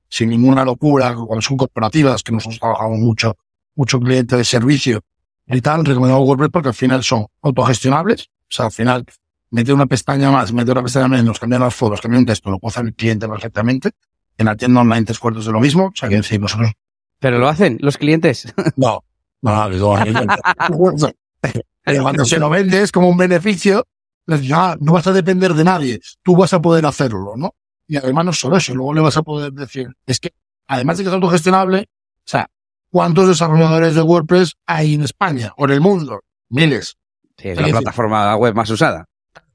[0.10, 3.36] sin ninguna locura, cuando son corporativas, que nosotros trabajamos mucho,
[3.78, 5.02] mucho cliente de servicio
[5.48, 8.24] y tal, recomendamos WordPress porque al final son autogestionables.
[8.24, 9.06] O sea, al final,
[9.50, 12.60] meter una pestaña más, meter una pestaña menos, cambiar las fotos, cambiar un texto, lo
[12.60, 13.92] puede hacer el cliente perfectamente.
[14.38, 15.86] En la tienda online tres cuartos de lo mismo.
[15.86, 16.72] O sea, que decir, nosotros
[17.20, 18.54] Pero lo hacen los clientes.
[18.76, 19.04] no,
[19.42, 21.12] no, no, no, no.
[21.84, 23.88] Pero cuando se lo vendes como un beneficio,
[24.26, 27.56] dices, ah, no vas a depender de nadie, tú vas a poder hacerlo, ¿no?
[27.88, 30.34] Y además no solo eso, luego le vas a poder decir, es que,
[30.68, 32.50] además de que es autogestionable, o sea,
[32.98, 36.22] ¿cuántos desarrolladores de WordPress hay en España o en el mundo?
[36.50, 36.98] Miles,
[37.38, 39.06] Sí, es la plataforma web más usada.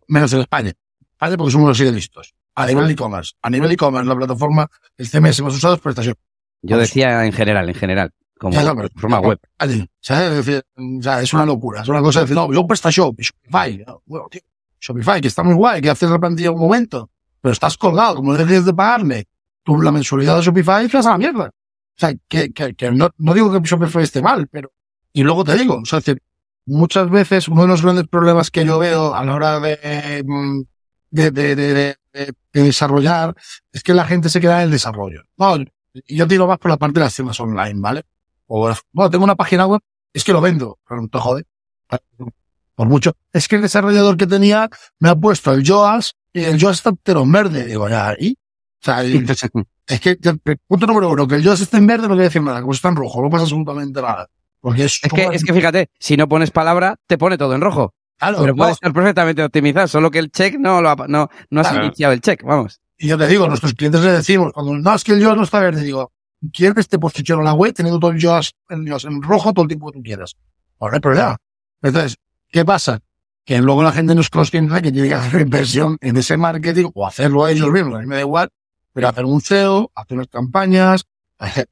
[0.07, 0.73] menos en España.
[1.19, 1.37] ¿Vale?
[1.37, 2.35] Porque somos así de listos.
[2.55, 3.33] A nivel e-commerce.
[3.43, 6.17] A nivel e-commerce, la plataforma, el CMS más usado es PrestaShop.
[6.63, 9.39] Yo decía en general, en general, como Ya, no, pero- plataforma web.
[9.59, 10.31] Allí, ¿sabes?
[10.31, 11.83] Es decir, o sea, es una locura.
[11.83, 13.85] Es una cosa de decir, no, yo PrestaShop Shopify.
[14.07, 14.43] Bueno, tío,
[14.81, 18.35] Shopify, que está muy guay, que haces la plantilla un momento, pero estás colgado, como
[18.35, 19.27] dejes de pagarle
[19.65, 21.51] tú la mensualidad de Shopify, te vas a la mierda.
[21.97, 24.73] O sea, que, que, que no, no digo que Shopify esté mal, pero,
[25.13, 26.23] y luego te digo, o sea, es decir,
[26.67, 30.61] muchas veces uno de los grandes problemas que yo veo a la hora de, mm,
[31.11, 33.35] de, de, de, de- de- de desarrollar
[33.73, 35.23] es que la gente se queda en el desarrollo.
[35.37, 35.57] No,
[36.07, 38.03] yo tiro más por la parte de las tiendas online, ¿vale?
[38.47, 39.81] O, bueno, tengo una página web,
[40.13, 41.45] es que lo vendo, pero no te jode.
[42.75, 43.13] Por mucho.
[43.33, 46.91] Es que el desarrollador que tenía me ha puesto el Joas y el Joas está
[46.91, 47.67] entero en verde.
[47.67, 48.33] Digo, ya, ¿y?
[48.33, 49.13] O sea, y-
[49.87, 50.17] es que,
[50.67, 52.89] punto número uno, que el Joas esté en verde no quiere decir nada, como está
[52.89, 54.29] en rojo, no pasa absolutamente nada.
[54.61, 57.61] Porque es, Es que, es que fíjate, si no pones palabra, te pone todo en
[57.61, 57.95] rojo.
[58.19, 61.29] claro, Pero no, puede estar perfectamente optimizado, solo que el check no lo ha- no,
[61.51, 61.87] no has Claro.
[61.87, 62.81] iniciado el check, vamos.
[62.97, 65.43] Y yo te digo, nuestros clientes les decimos, cuando no, es que el Joas no
[65.43, 66.13] está verde, digo,
[66.53, 68.55] ¿quieres que esté posicionado en la web teniendo todo el el Joas
[69.05, 70.37] en rojo todo el tiempo que tú quieras?
[70.79, 71.37] Pues no hay problema.
[71.83, 72.17] Entonces,
[72.49, 73.01] ¿qué pasa?
[73.45, 76.37] Que luego la gente no es consciente de que tiene que hacer inversión en ese
[76.37, 78.49] marketing o hacerlo a ellos mismos, a mí me da igual,
[78.93, 81.05] pero hacer un SEO, hacer unas campañas,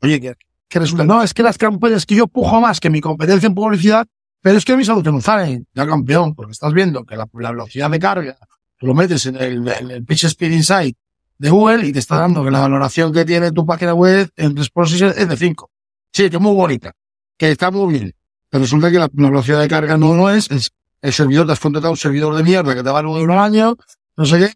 [0.03, 0.37] oye,
[0.69, 3.55] que resulta, no, es que las campañas que yo pujo más que mi competencia en
[3.55, 4.07] publicidad,
[4.41, 7.91] pero es que mis solución no salen, ya campeón, porque estás viendo que la, velocidad
[7.91, 8.39] de carga,
[8.79, 10.97] tú lo metes en el, en Pitch Speed Insight
[11.39, 14.57] de Google y te está dando que la valoración que tiene tu página web en
[14.57, 15.71] Responsive es de 5.
[16.13, 16.93] Sí, que es muy bonita,
[17.37, 18.15] que está muy bien,
[18.49, 20.71] pero resulta que la, velocidad de carga no, no es, es
[21.03, 23.41] el servidor, te has contratado un servidor de mierda que te vale un euro al
[23.41, 23.77] año,
[24.17, 24.53] no sé qué.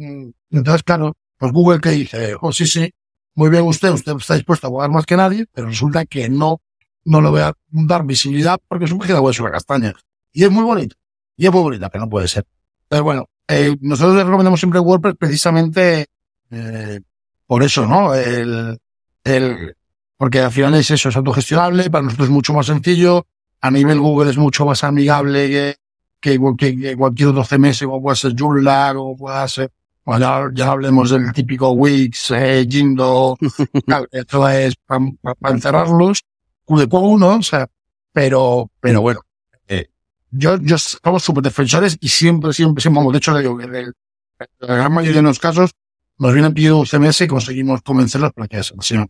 [0.00, 2.92] Mm, Entonces, claro, pues Google que dice, oh, sí, sí,
[3.34, 6.60] muy bien usted, usted está dispuesto a pagar más que nadie, pero resulta que no,
[7.04, 9.92] no le voy a dar visibilidad porque su página web es una castaña.
[10.32, 10.96] Y es muy bonita,
[11.36, 12.44] y es muy bonita, pero no puede ser.
[12.88, 16.06] Pero bueno, eh, nosotros le recomendamos siempre WordPress precisamente
[16.50, 17.00] eh,
[17.46, 18.14] por eso, ¿no?
[18.14, 18.78] El,
[19.24, 19.76] el,
[20.16, 23.26] porque al final es eso, es autogestionable, para nosotros es mucho más sencillo,
[23.60, 25.76] a nivel Google es mucho más amigable que,
[26.20, 29.70] que, que- que cualquier otro CMS, como puede ser Joomla, como pueda ser,
[30.06, 33.36] bueno, ya, ya hablemos del típico Wix, eh, Jindo,
[34.12, 36.22] esto es para encerrarlos,
[36.64, 37.36] QDQ, ¿no?
[37.36, 37.66] O sea,
[38.12, 39.20] pero, pero bueno,
[39.68, 39.88] eh,
[40.30, 43.64] yo, yo somos súper defensores y siempre, siempre, siempre, vamos, de hecho, le digo que
[43.64, 43.94] en el-
[44.38, 45.72] en la gran mayoría de los casos
[46.18, 48.60] nos vienen pidiendo un CMS y conseguimos convencerlos para que,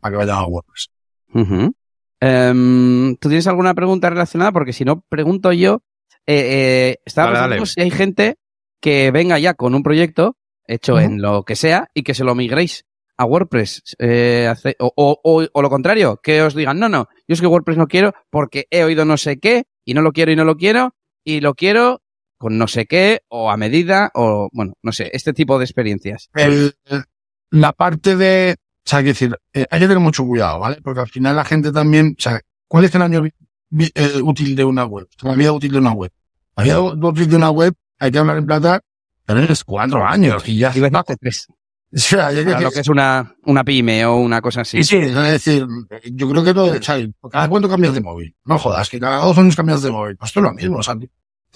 [0.00, 0.88] para que vayan a WordPress.
[1.35, 1.74] Ujú.
[2.20, 4.52] Em, ¿Tú tienes alguna pregunta relacionada?
[4.52, 5.82] Porque si no, pregunto yo.
[6.26, 6.35] Eh,
[6.94, 7.66] eh, estaba Dale, pensando dale.
[7.66, 8.37] si hay gente
[8.80, 10.37] que venga ya con un proyecto
[10.68, 12.85] hecho en lo que sea y que se lo migréis
[13.18, 13.83] a WordPress.
[13.98, 17.40] eh, hace- o, o- o- o lo contrario, que os digan, no, no, yo es
[17.40, 20.37] que WordPress no quiero porque he oído no sé qué y no lo quiero y
[20.37, 22.02] no lo quiero y lo quiero
[22.38, 26.29] con no sé qué o a medida o, bueno, no sé, este tipo de experiencias.
[26.35, 26.74] el,
[27.50, 30.79] la parte de, o sea, hay que decir, eh, hay que tener mucho cuidado, ¿vale?
[30.83, 34.64] Porque al final la gente también, o sea, ¿cuál es el año eh, útil de
[34.64, 35.09] una web?
[35.22, 36.11] La vida útil de una web.
[36.57, 38.81] La vida útil de una web, hay que hablar en plata,
[39.26, 41.46] tres, cuatro años y ya Iba a decirte tres.
[41.94, 44.82] O sea, que Para lo que es una, una pyme o una cosa así.
[44.82, 45.66] Sí, sí, es decir,
[46.12, 46.98] yo creo que todo, o sea,
[47.30, 48.34] cada cuánto cambias de móvil.
[48.44, 50.16] No jodas, que cada dos años cambias de móvil.
[50.16, 51.08] Pues esto es lo mismo, o sea, ¿de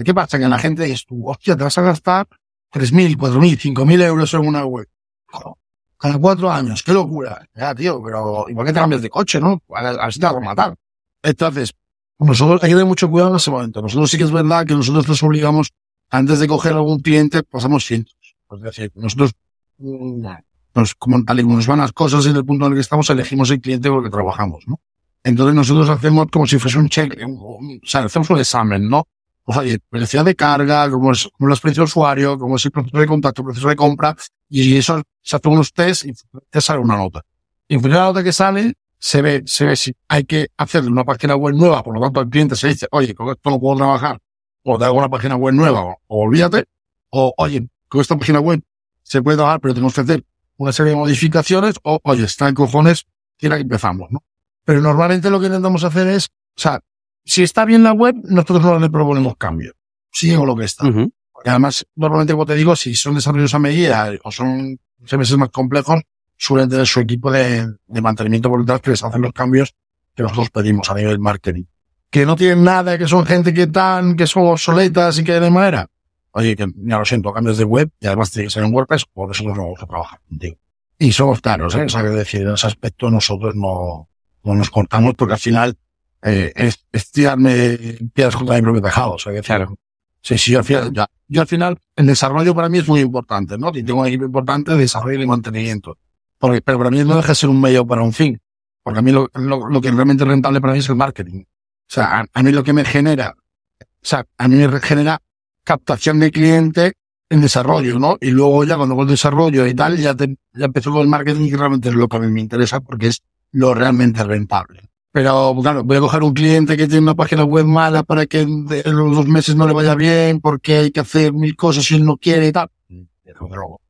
[0.05, 0.39] ¿qué pasa?
[0.39, 2.27] Que la gente dice tú, hostia, te vas a gastar
[2.73, 4.89] 3.000, 4.000, 5.000 euros en una web.
[5.27, 5.55] Joder,
[5.99, 7.47] Cada cuatro años, qué locura.
[7.55, 9.61] Ya, tío, pero igual que te cambias de coche, ¿no?
[9.75, 10.75] A ver, a ver si te vas a matar.
[11.23, 11.75] Entonces,
[12.19, 13.83] nosotros hay que tener mucho cuidado en ese momento.
[13.83, 15.73] Nosotros sí que es verdad que nosotros nos obligamos,
[16.11, 18.17] antes de coger algún cliente, pasamos cientos.
[18.51, 19.33] Es decir, nosotros,
[19.79, 20.27] mm,
[20.75, 22.83] nos, como tal y como nos van las cosas en el punto en el que
[22.83, 24.81] estamos, elegimos el cliente con el que trabajamos, ¿no?
[25.23, 29.07] Entonces nosotros hacemos como si fuese un check, o sea, hacemos un examen, ¿no?
[29.45, 32.65] Pues oye, velocidad de carga, cómo es, cómo es la experiencia de usuario, cómo es
[32.65, 34.17] el proceso de contacto, el proceso de compra,
[34.49, 36.13] y eso se hace unos test y
[36.49, 37.23] te sale una nota.
[37.69, 40.49] Y en función de la nota que sale, se ve, se ve si hay que
[40.57, 43.51] hacerle una página web nueva, por lo tanto al cliente se dice, oye, con esto
[43.51, 44.19] no puedo trabajar,
[44.63, 46.65] o te hago una página web nueva, o, o olvídate,
[47.11, 48.63] o oye, con esta página web
[49.03, 50.25] se puede trabajar, pero tenemos que hacer
[50.57, 53.07] una serie de modificaciones o, oye, está en cojones,
[53.37, 54.23] tiene que empezamos, ¿no?
[54.65, 56.81] Pero normalmente lo que intentamos hacer es, o sea,
[57.25, 59.73] si está bien la web, nosotros no le proponemos cambio.
[60.13, 60.85] Sigue con lo que está.
[60.85, 65.51] Porque además, normalmente, como te digo, si son desarrollos a medida o son CMS más
[65.51, 66.03] complejos,
[66.37, 69.75] suelen tener su equipo de, de mantenimiento detrás que les hacen los cambios
[70.15, 71.65] que nosotros pedimos a nivel marketing.
[72.11, 75.51] Que no tienen nada, que son gente que tan, que son obsoletas y que de
[75.51, 75.87] manera.
[76.33, 79.05] Oye, que ya lo siento, cambios de web y además tiene que ser en WordPress,
[79.07, 80.57] por eso nos vamos a trabajar contigo.
[80.99, 81.85] Y somos claros, ¿eh?
[81.85, 84.09] O sea, que decir, en ese aspecto nosotros no,
[84.45, 85.77] no nos cortamos porque al final,
[86.23, 87.79] eh, es, es tirarme
[88.13, 89.13] piedras contra mi propio tejado.
[89.13, 89.75] O sea, que decir, Claro.
[90.23, 93.01] Sí, sí, yo al final, ya- yo al final, el desarrollo para mí es muy
[93.01, 93.71] importante, ¿no?
[93.75, 95.97] Y tengo un equipo importante de desarrollo y mantenimiento.
[96.39, 98.39] Porque, pero para mí no deja de ser un medio para un fin.
[98.83, 101.45] Porque a mí lo, lo, lo que realmente es rentable para mí es el marketing.
[101.91, 105.21] O sea, a, a mí lo que me genera, o sea, a mí me genera
[105.65, 106.93] captación de cliente
[107.29, 108.17] en desarrollo, ¿no?
[108.21, 111.09] Y luego ya cuando hago el desarrollo y tal, ya, te, ya empezó con el
[111.09, 113.23] marketing y realmente es lo que a mí me interesa porque es
[113.53, 114.89] lo realmente rentable.
[115.13, 118.43] Pero, claro, voy a coger un cliente que tiene una página web mala para que
[118.43, 121.97] en los dos meses no le vaya bien porque hay que hacer mil cosas y
[121.97, 122.69] él no quiere y tal.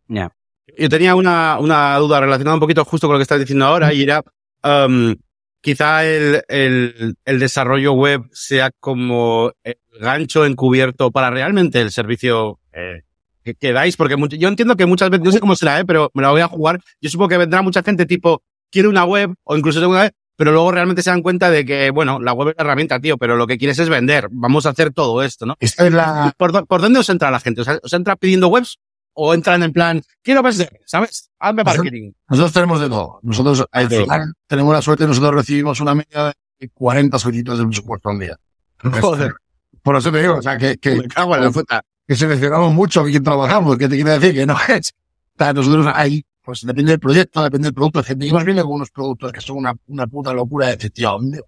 [0.09, 0.33] Ya.
[0.79, 3.93] Yo tenía una, una duda relacionada un poquito justo con lo que estás diciendo ahora
[3.93, 4.23] y era,
[4.65, 5.15] um,
[5.61, 12.59] quizá el, el, el desarrollo web sea como el gancho encubierto para realmente el servicio
[12.73, 13.03] eh,
[13.45, 15.85] que, que dais, porque much- yo entiendo que muchas veces, no sé cómo será, eh,
[15.85, 16.81] pero me la voy a jugar.
[17.01, 20.13] Yo supongo que vendrá mucha gente tipo, quiere una web o incluso tengo una web,
[20.37, 23.19] pero luego realmente se dan cuenta de que, bueno, la web es la herramienta, tío,
[23.19, 24.29] pero lo que quieres es vender.
[24.31, 25.57] Vamos a hacer todo esto, ¿no?
[25.61, 27.61] Esta es la, ¿Por, dó- por dónde os entra la gente?
[27.61, 28.79] ¿Os, os entra pidiendo webs?
[29.23, 31.31] ¿O entran en plan, quiero vender, ¿sabes?
[31.39, 32.13] Hazme marketing.
[32.31, 33.21] nosotros tenemos de todo.
[33.23, 34.01] Nosotros al todo.
[34.01, 38.39] final tenemos la suerte, nosotros recibimos una media de 40 solicitudes de presupuesto al día.
[38.99, 39.35] Joder.
[39.83, 41.83] Por eso te digo, o sea, que, que, Me cago en la puta.
[42.09, 44.95] que seleccionamos mucho a quién trabajamos, que te quiere decir que no es.
[45.35, 48.03] O sea, nosotros ahí, pues depende del proyecto, depende del producto.
[48.03, 50.93] Gente que nos viene con unos productos que son una, una puta locura de decir,
[50.93, 51.41] tío, ¿dónde?
[51.41, 51.47] O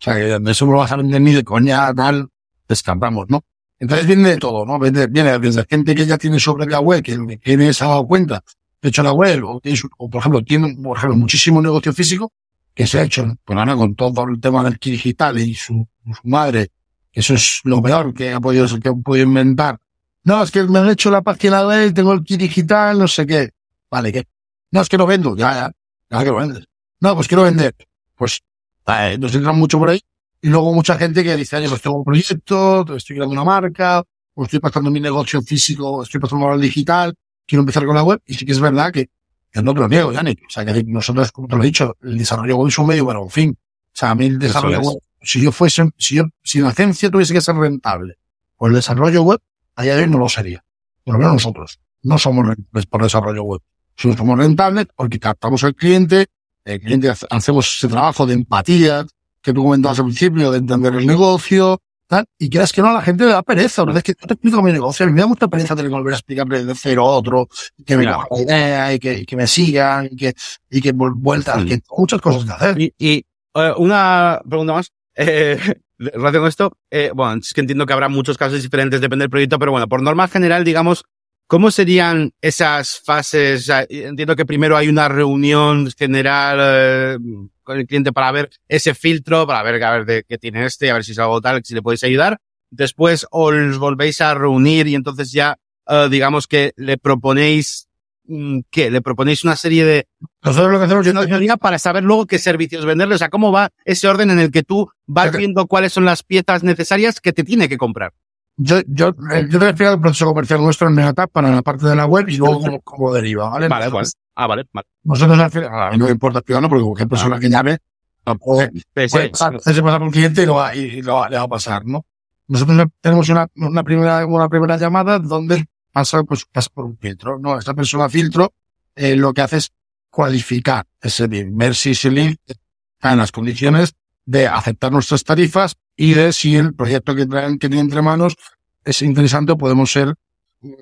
[0.00, 2.28] sea, que eso no lo vas a vender ni de coña, tal,
[2.66, 3.44] descampamos, ¿no?
[3.78, 4.78] Entonces viene de todo, ¿no?
[4.78, 8.06] Viene, viene desde gente que ya tiene sobre la web, que, que se ha dado
[8.06, 8.42] cuenta,
[8.80, 12.32] de hecho la web, o, su- por ejemplo, tiene, por ejemplo, muchísimo negocio físico,
[12.74, 15.86] que se ha hecho, pues ahora con todo el tema del kit digital y su,
[16.04, 16.70] su madre,
[17.12, 19.78] que eso es lo peor que ha podido, que ha inventar.
[20.24, 23.26] No, es que me han hecho la página web, tengo el kit digital, no sé
[23.26, 23.50] qué.
[23.90, 24.24] Vale, ¿qué?
[24.70, 25.72] No, es que no vendo, ya, ya,
[26.10, 26.64] ya que lo vendes.
[27.00, 27.74] No, pues quiero vender.
[28.16, 28.40] Pues,
[28.86, 30.00] eh, nos entran mucho por ahí.
[30.44, 34.02] Y luego mucha gente que dice, oye, pues tengo un proyecto, estoy creando una marca,
[34.34, 37.14] o estoy pasando mi negocio físico, estoy pasando al digital,
[37.46, 38.20] quiero empezar con la web.
[38.26, 39.08] Y sí que es verdad que,
[39.50, 40.40] que no te lo niego, Yannick.
[40.46, 43.06] O sea, que nosotros, como te lo he dicho, el desarrollo web es un medio
[43.06, 43.56] para un fin.
[43.58, 44.86] O sea, a mí el desarrollo es.
[44.86, 48.18] web, si yo fuese, si yo, si la agencia tuviese que ser rentable,
[48.56, 49.40] pues el desarrollo web,
[49.76, 50.62] a día de hoy no lo sería.
[51.04, 51.80] Por lo menos nosotros.
[52.02, 53.60] No somos rentables por desarrollo web.
[53.96, 56.26] Si no somos rentables porque captamos al cliente,
[56.66, 59.06] el cliente hace- hacemos ese trabajo de empatía
[59.44, 62.94] que tú comentabas al principio, de entender el negocio, tal, y quieras que no, a
[62.94, 63.82] la gente le da pereza.
[63.82, 65.90] Una vez que yo te explico mi negocio, a mí me da mucha pereza tener
[65.90, 67.46] que volver a explicarle de cero a otro,
[67.86, 70.34] que me coja la idea, y que, y que me sigan, y que,
[70.70, 71.68] y que vuel- vueltas, Mm.
[71.68, 72.80] que muchas cosas que hacer.
[72.80, 73.24] Y, y,
[73.54, 74.90] eh, una pregunta más.
[75.16, 75.60] Eh,
[75.96, 79.30] relación con esto, eh, bueno, es que entiendo que habrá muchos casos diferentes, depende del
[79.30, 81.04] proyecto, pero bueno, por norma general, digamos,
[81.46, 83.60] ¿cómo serían esas fases?
[83.60, 87.18] O sea, entiendo que primero hay una reunión general eh,
[87.64, 90.90] con el cliente para ver ese filtro, para ver a ver de qué tiene este,
[90.90, 92.38] a ver si es algo tal, si le podéis ayudar.
[92.70, 95.56] Después os volvéis a reunir y entonces ya,
[95.88, 97.88] eh, digamos que le proponéis,
[98.26, 98.90] mm, ¿qué?
[98.90, 100.06] Le proponéis una serie de,
[100.42, 103.52] Nosotros lo que hacemos, yo diría para saber luego qué servicios venderle, o sea, cómo
[103.52, 107.32] va ese orden en el que tú vas viendo cuáles son las piezas necesarias que
[107.32, 108.12] te tiene que comprar.
[108.56, 111.86] yo, yo, eh, yo te refiero al proceso comercial nuestro en Negatap para la parte
[111.86, 113.68] de la web y luego cómo, deriva, ¿vale?
[113.68, 114.08] Vale, vale.
[114.36, 114.86] Ah, vale, vale.
[115.04, 117.78] Nosotros al final, a mí no me importa explicarlo porque cualquier persona que llame,
[118.26, 119.28] no puede, Sí, puede sí.
[119.30, 121.48] pasar, hacerse pasar por un cliente y, lo va, y lo va- le va a
[121.48, 122.04] pasar, ¿no?
[122.48, 127.38] Nosotros tenemos una, una primera, una primera llamada donde pasa, pues, pasa por un filtro,
[127.38, 127.58] ¿no?
[127.58, 128.52] Esta persona filtro,
[128.96, 129.72] eh, lo que hace es
[130.10, 135.76] cualificar ese lead, ver si ese lead está en las condiciones de aceptar nuestras tarifas
[135.96, 138.36] y de si el proyecto que traen, que tiene entre manos
[138.84, 140.14] es interesante o podemos ser,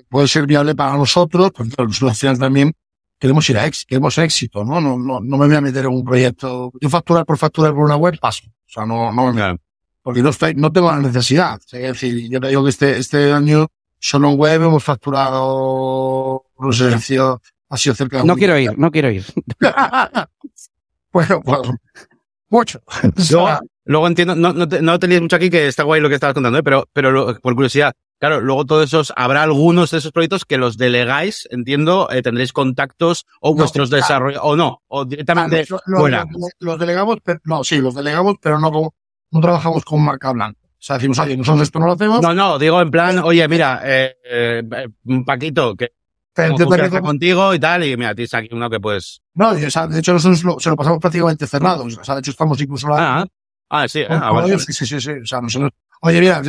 [0.09, 2.73] puede ser viable para nosotros, porque nosotros al final también
[3.23, 4.81] queremos ir a éxito, queremos éxito, ¿no?
[4.81, 6.73] No, no, no me voy a meter en un proyecto.
[6.81, 8.43] Yo facturar por facturar por una web, paso.
[8.47, 9.57] O sea, no, no me Claro.
[10.01, 11.55] porque no estoy, no tengo la necesidad.
[11.55, 13.67] O sea, es decir, yo te digo que este, este año
[13.97, 18.59] solo en web hemos facturado, no sé, ha sido, ha sido cerca de No quiero
[18.59, 19.23] ir, no quiero ir.
[21.13, 21.61] bueno, pues,
[22.49, 22.81] mucho.
[22.85, 25.83] O sea, Luego, luego entiendo, no, no, te, no te líes mucho aquí que está
[25.83, 26.63] guay lo que estabas contando, ¿eh?
[26.63, 27.93] pero, pero por curiosidad,
[28.23, 32.53] Claro, luego todos esos, habrá algunos de esos proyectos que los delegáis, entiendo, eh, tendréis
[32.53, 33.97] contactos o No, vuestros ah.
[33.97, 36.25] desarrollos, o no, o directamente Ah, los, los- fuera.
[36.31, 38.95] los- los delegamos, pero, no, sí, los delegamos, pero no, como-
[39.31, 40.57] no trabajamos con marca blanca.
[40.63, 43.45] O sea, decimos, oye, nosotros esto no lo hacemos, No, no, digo en plan, oye,
[43.49, 44.63] mira, eh, eh,
[45.25, 45.89] Paquito, que
[46.33, 49.21] te- contigo y tal, y mira, tienes aquí uno que pues...
[49.33, 51.97] no, o sea, de hecho nosotros lo- se lo pasamos prácticamente cerrados.
[51.97, 53.25] O sea, de hecho estamos incluso Ah,
[53.69, 55.11] ah, sí, con- ah, con vale, sí, sí, sí, sí.
[55.11, 55.71] O sea, nosotros,
[56.03, 56.41] oye, mira,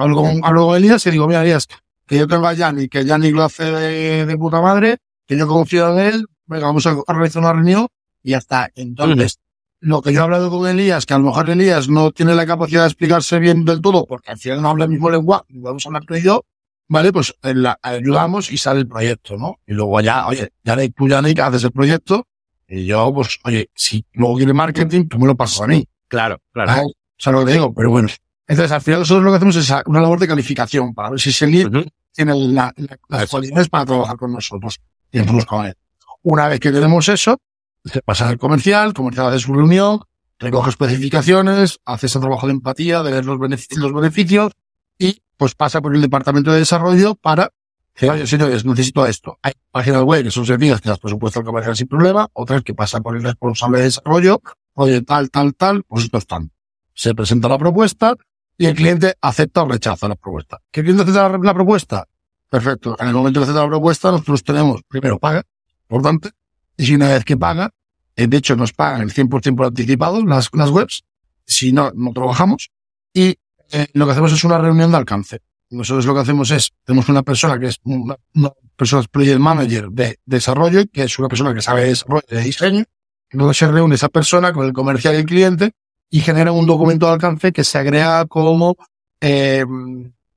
[0.00, 1.66] hablo con, hablo con Elías y digo, mira, Elías,
[2.06, 5.46] que yo tengo a Yannick, que Yannick lo hace de, de puta madre, que yo
[5.46, 7.86] confío en él, venga, vamos a organizar una reunión
[8.22, 8.70] y ya está.
[8.74, 9.38] Entonces,
[9.80, 12.46] lo que yo he hablado con Elías, que a lo mejor Elías no tiene la
[12.46, 15.58] capacidad de explicarse bien del todo, porque al final no habla el mismo lenguaje, y
[15.58, 16.44] vamos a hablar tú y yo,
[16.88, 19.58] vale, pues eh, la- ayudamos y sale el proyecto, ¿no?
[19.66, 22.26] Y luego ya, oye, Yannick, tú Yannick haces el proyecto,
[22.68, 25.84] y yo, pues, oye, si luego quiere marketing, tú me lo pasas a mí.
[26.08, 26.70] Claro, claro.
[26.72, 26.86] ¿sabes?
[26.86, 28.08] O sea, lo que te digo, pero bueno.
[28.50, 31.30] Entonces, al final nosotros lo que hacemos es una labor de calificación para ver si
[31.30, 31.84] ese lead Ujú.
[32.12, 34.80] tiene la- la- las cualidades para trabajar con nosotros
[35.12, 35.74] y nosotros con él.
[36.22, 37.38] Una vez que tenemos eso,
[37.84, 40.00] se pasa al comercial, el comercial hace su reunión,
[40.38, 44.52] recoge especificaciones, hace ese trabajo de empatía, de ver los beneficios, los beneficios
[44.98, 47.50] y pues pasa por el departamento de desarrollo para
[47.94, 49.38] decir, oye, señores, necesito esto.
[49.42, 52.74] Hay páginas web que son sencillas que las presupuesta el comercial sin problema, otras que
[52.74, 54.42] pasa por el responsable de desarrollo,
[54.74, 56.52] oye, tal, tal, tal, pues esto es tanto.
[56.94, 58.14] Se presenta la propuesta
[58.60, 60.60] y el cliente acepta o rechaza la propuesta.
[60.70, 62.06] ¿Que el cliente acepta la, propuesta?
[62.50, 62.94] Perfecto.
[63.00, 65.46] En el momento que acepta la propuesta, nosotros tenemos, primero paga,
[65.88, 66.32] importante,
[66.76, 67.70] y si una vez que paga,
[68.16, 71.04] eh, de hecho nos pagan el 100% por anticipado las, webs,
[71.46, 72.70] si no, no trabajamos,
[73.14, 73.38] y
[73.72, 75.40] eh, lo que hacemos es una reunión de alcance.
[75.70, 79.88] Nosotros lo que hacemos es, tenemos una persona que es una, una persona project manager
[79.88, 82.84] de desarrollo, que es una persona que sabe de desarrollo, de diseño,
[83.30, 85.72] luego se reúne esa persona con el comercial y el cliente
[86.10, 88.76] y genera un documento de alcance que se agrega como,
[89.20, 89.64] eh,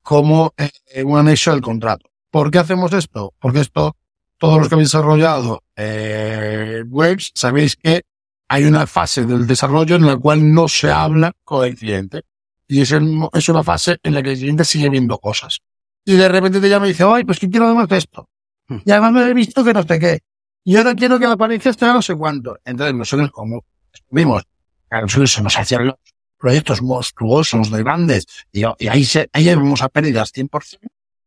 [0.01, 2.09] como eh, un anexo del contrato.
[2.29, 3.33] ¿Por qué hacemos esto?
[3.39, 3.95] Porque esto,
[4.37, 8.03] todos los que habéis desarrollado eh, webs, sabéis que
[8.47, 12.21] hay una fase del desarrollo en la cual no se habla con el cliente.
[12.67, 15.59] Y es, el- es una fase en la que el cliente sigue viendo cosas.
[16.05, 18.27] Y de repente te llama y dice, ay, pues que quiero además de esto.
[18.85, 20.19] Y además me he visto que no sé qué.
[20.63, 22.57] Y ahora quiero que la apariencia esté a no sé cuánto.
[22.65, 23.63] Entonces nosotros como
[24.09, 24.52] vimos, a nosotros se
[25.01, 25.95] nos hacían los
[26.37, 30.77] proyectos monstruosos, de grandes, y, y ahí se, ahí vamos a pérdidas 100%,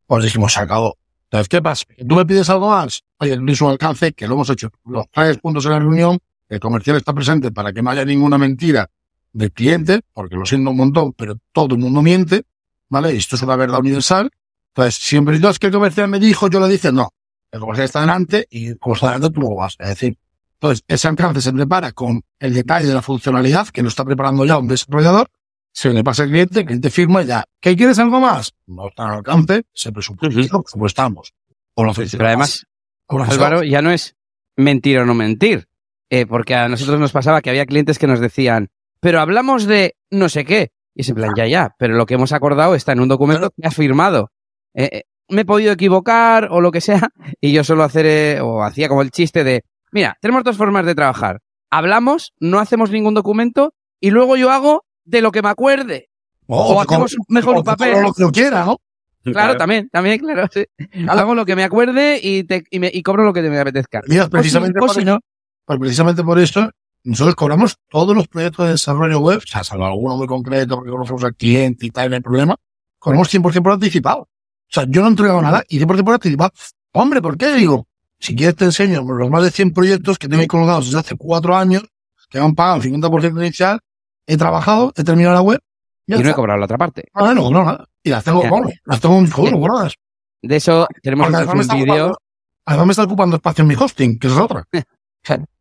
[0.07, 0.99] pues dijimos, se acabó.
[1.25, 1.85] Entonces, ¿qué pasa?
[2.07, 3.03] ¿Tú me pides algo más?
[3.19, 6.61] Oye, tienes un alcance, que lo hemos hecho los tres puntos en la reunión, el
[6.61, 8.89] comercial está presente para que no haya ninguna mentira
[9.33, 12.45] del cliente, porque lo siento un montón, pero todo el mundo miente,
[12.89, 13.15] ¿vale?
[13.15, 14.31] Y esto es una verdad universal.
[14.69, 17.13] Entonces, siempre no es que el comercial me dijo, yo le dije, no.
[17.51, 20.17] El comercial está delante y como está delante, tú lo vas a decir.
[20.61, 24.45] Entonces, ese alcance se prepara con el detalle de la funcionalidad que lo está preparando
[24.45, 25.29] ya un desarrollador,
[25.73, 27.45] se le pasa al cliente, el cliente firma y ya.
[27.61, 28.55] ¿Qué quieres algo más?
[28.67, 31.35] No está al alcance, se presupuesta, presupuestamos.
[31.75, 32.65] O lo Pero además,
[33.09, 34.17] o Álvaro, ya no es
[34.57, 35.69] mentir o no mentir.
[36.09, 38.69] Eh, porque a nosotros nos pasaba que había clientes que nos decían,
[39.01, 40.71] pero hablamos de no sé qué.
[40.95, 43.51] Y es en plan, ya, ya, pero lo que hemos acordado está en un documento
[43.51, 44.31] que has firmado.
[44.73, 48.41] Eh, eh, me he podido equivocar o lo que sea, y yo solo hacer, eh,
[48.41, 49.65] o hacía como el chiste de,
[49.97, 51.41] mira, tenemos dos formas de trabajar.
[51.71, 56.09] Hablamos, no hacemos ningún documento, y luego yo hago de lo que me acuerde.
[56.47, 58.03] O hacemos mejor un papel.
[58.03, 58.77] lo que yo quiera, ¿no?
[59.25, 60.47] Claro, también, también, claro.
[60.53, 60.65] sí.
[61.09, 64.01] Hago lo que me acuerde y, te, y, me, y cobro lo que me apetezca.
[64.07, 65.19] Mira, precisamente, O si- o por, si no,
[65.65, 66.71] pues precisamente por eso,
[67.03, 70.91] nosotros cobramos todos los proyectos de desarrollo web, o sea, salvo alguno muy concreto, porque
[70.93, 72.55] conocemos al cliente y tal, no hay problema,
[72.99, 74.21] cobramos 100% por anticipado.
[74.23, 74.29] O
[74.69, 76.53] sea, yo no he entregado nada y 100% por anticipado.
[76.93, 77.53] Hombre, ¿por qué?
[77.55, 77.86] Digo,
[78.19, 81.57] si quieres te enseño los más de 100 proyectos que tengo colgados desde hace cuatro
[81.57, 81.85] años,
[82.31, 83.81] que me han pagado el 50% inicial,
[84.27, 85.61] he trabajado, he terminado la web,
[86.07, 87.05] y no he cobrado la otra parte.
[87.15, 87.89] Ah, no, no, nada.
[88.03, 88.51] Y las tengo, Ya.
[88.51, 89.95] bueno, las tengo en juego, guardadas.
[90.43, 92.17] De eso tenemos un, vídeo.
[92.65, 94.65] además me está ocupando espacio en mi hosting, que es otra.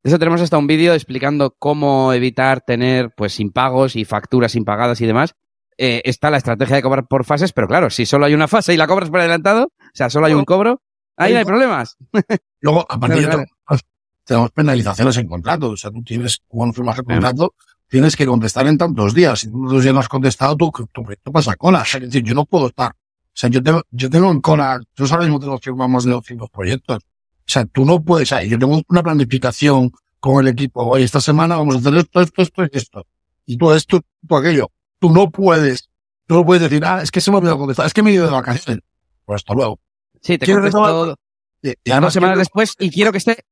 [0.00, 5.00] De eso tenemos hasta un vídeo explicando cómo evitar tener pues impagos y facturas impagadas
[5.00, 5.34] y demás.
[5.76, 8.72] Eh, está la estrategia de cobrar por fases, pero claro, si solo hay una fase
[8.72, 10.82] y la cobras por adelantado, o sea, solo hay un cobro,
[11.18, 11.96] ahí no hay problemas.
[12.60, 13.44] Luego, aparte, Claro, ya claro.
[13.68, 13.84] tenemos-
[14.24, 15.70] tenemos penalizaciones en contrato.
[15.70, 17.54] O sea, tú tienes, cuando firmas el contrato,
[17.88, 19.38] tienes que contestar en tantos días.
[19.40, 21.82] Si tú días no has contestado, tu, tu proyecto pasa cola.
[21.82, 22.90] O sea, es decir, yo no puedo estar.
[22.92, 26.10] O sea, yo tengo, yo tengo en cola, yo ahora mismo tengo firmado más de
[26.10, 26.98] 200 proyectos.
[26.98, 30.82] O sea, tú no puedes, o sea, yo tengo una planificación con el equipo.
[30.84, 33.06] Oye, esta semana vamos a hacer esto, esto, esto y esto.
[33.46, 34.70] Y tú esto, tú aquello.
[34.98, 35.88] Tú no puedes,
[36.26, 38.10] tú no puedes decir, ah, es que se me ha olvidado contestar, es que me
[38.10, 38.82] he ido de vacaciones.
[39.24, 39.78] Pues hasta luego.
[40.22, 41.16] Sí, te ¿Quieres contesto
[41.62, 43.44] Y, y dos además, semanas después y quiero que esté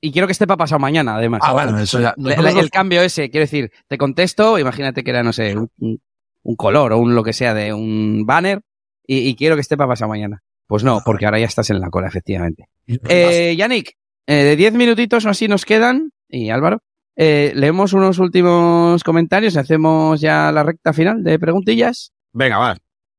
[0.00, 1.40] y quiero que esté para pasado mañana, además.
[1.42, 2.14] Ah, bueno, eso ya.
[2.16, 6.98] El cambio ese, quiero decir, te contesto, imagínate que era, no sé, un, color o
[6.98, 8.60] un lo que sea de un banner,
[9.06, 10.42] y, y quiero que esté para pasado mañana.
[10.66, 12.68] Pues no, porque ahora ya estás en la cola, efectivamente.
[12.86, 16.82] Eh, Yannick, eh, de 10 minutitos o así nos quedan, y Álvaro,
[17.14, 22.12] eh, leemos unos últimos comentarios y hacemos ya la recta final de preguntillas.
[22.32, 22.76] Venga, va.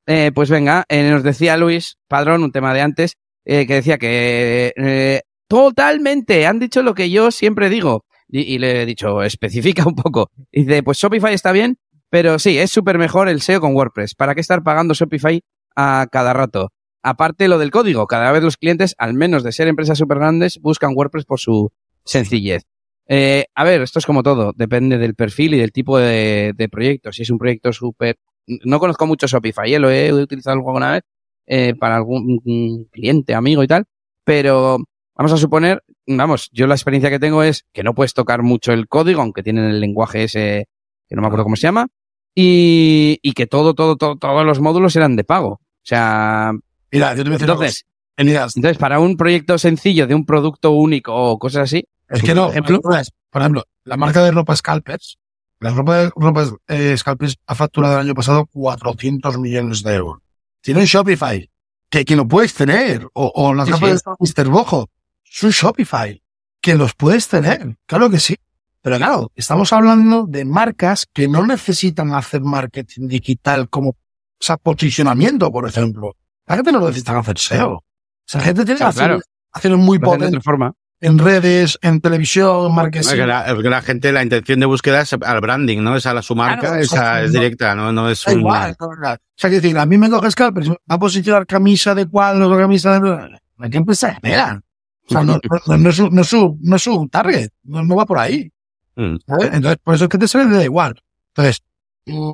[0.09, 3.97] Eh, pues venga, eh, nos decía Luis Padrón, un tema de antes, eh, que decía
[3.97, 8.05] que eh, totalmente han dicho lo que yo siempre digo.
[8.29, 10.31] Y, le he dicho, especifica un poco.
[10.49, 11.77] Y dice, pues Shopify está bien,
[12.09, 14.15] pero sí, es súper mejor el SEO con WordPress.
[14.15, 15.41] ¿Para qué estar pagando Shopify
[15.75, 16.71] a cada rato?
[17.03, 20.57] Aparte lo del código, cada vez los clientes, al menos de ser empresas súper grandes,
[20.61, 21.69] buscan WordPress por su
[22.05, 22.63] sencillez.
[23.09, 27.11] A ver, esto es como todo, depende del perfil y del tipo de, de proyecto.
[27.11, 28.17] Si es un proyecto súper...
[28.47, 29.79] No conozco mucho Shopify, ¿eh?
[29.79, 31.03] lo he utilizado alguna vez
[31.45, 33.85] eh, para algún mm, cliente, amigo y tal,
[34.23, 34.77] pero
[35.15, 38.71] vamos a suponer, vamos, yo la experiencia que tengo es que no puedes tocar mucho
[38.71, 40.67] el código, aunque tienen el lenguaje ese,
[41.07, 41.87] que no me acuerdo cómo se llama,
[42.33, 45.49] y, y que todo, todo, todo, todos los módulos eran de pago.
[45.49, 46.53] O sea,
[46.91, 47.85] Mira, yo te voy a decir entonces.
[48.17, 52.33] Eh, entonces para un proyecto sencillo de un producto único o cosas así, es que
[52.33, 55.17] no, ejemplo, por ejemplo, la marca de ropa Scalpers,
[55.59, 60.19] la ropa de ropa eh, Scalpers ha facturado el año pasado 400 millones de euros.
[60.61, 61.49] Tiene un Shopify,
[61.89, 63.85] que, que lo puedes tener, o, o las Sí, sí.
[63.85, 64.49] de Mr.
[64.49, 64.89] Bojo,
[65.23, 66.21] es un Shopify,
[66.61, 68.35] que los puedes tener, claro que sí.
[68.81, 73.95] Pero claro, estamos hablando de marcas que no necesitan hacer marketing digital como, o
[74.39, 76.15] sea, posicionamiento, por ejemplo.
[76.45, 77.71] La gente no necesita hacer SEO.
[77.73, 77.83] O
[78.25, 79.77] sea, la gente tiene Claro, acciones, claro.
[79.77, 80.73] muy hacen de otra forma.
[80.99, 83.09] En redes, en televisión, marketing.
[83.09, 85.95] que la, que la gente, la intención de búsqueda es al branding, ¿no?
[85.95, 87.25] Es a la, su marca, Claro, esa exacto.
[87.25, 88.39] es directa, no, no es Da un...
[88.39, 88.75] igual.
[88.79, 88.95] O
[89.35, 92.57] sea, quiero decir, a mí me coges Scalpers, va a posicionar camisa de cuadros o
[92.57, 93.39] camisa de...
[93.59, 94.61] Hay que empezar a esperar.
[95.05, 97.83] O sea, no, no, no es, su, no, es su, no es su target, no,
[97.83, 98.51] no va por ahí.
[98.95, 99.17] Mm.
[99.25, 99.49] ¿sabes?
[99.53, 101.01] Entonces, por eso es que te sale da igual.
[101.29, 101.63] Entonces,
[102.07, 102.31] mm,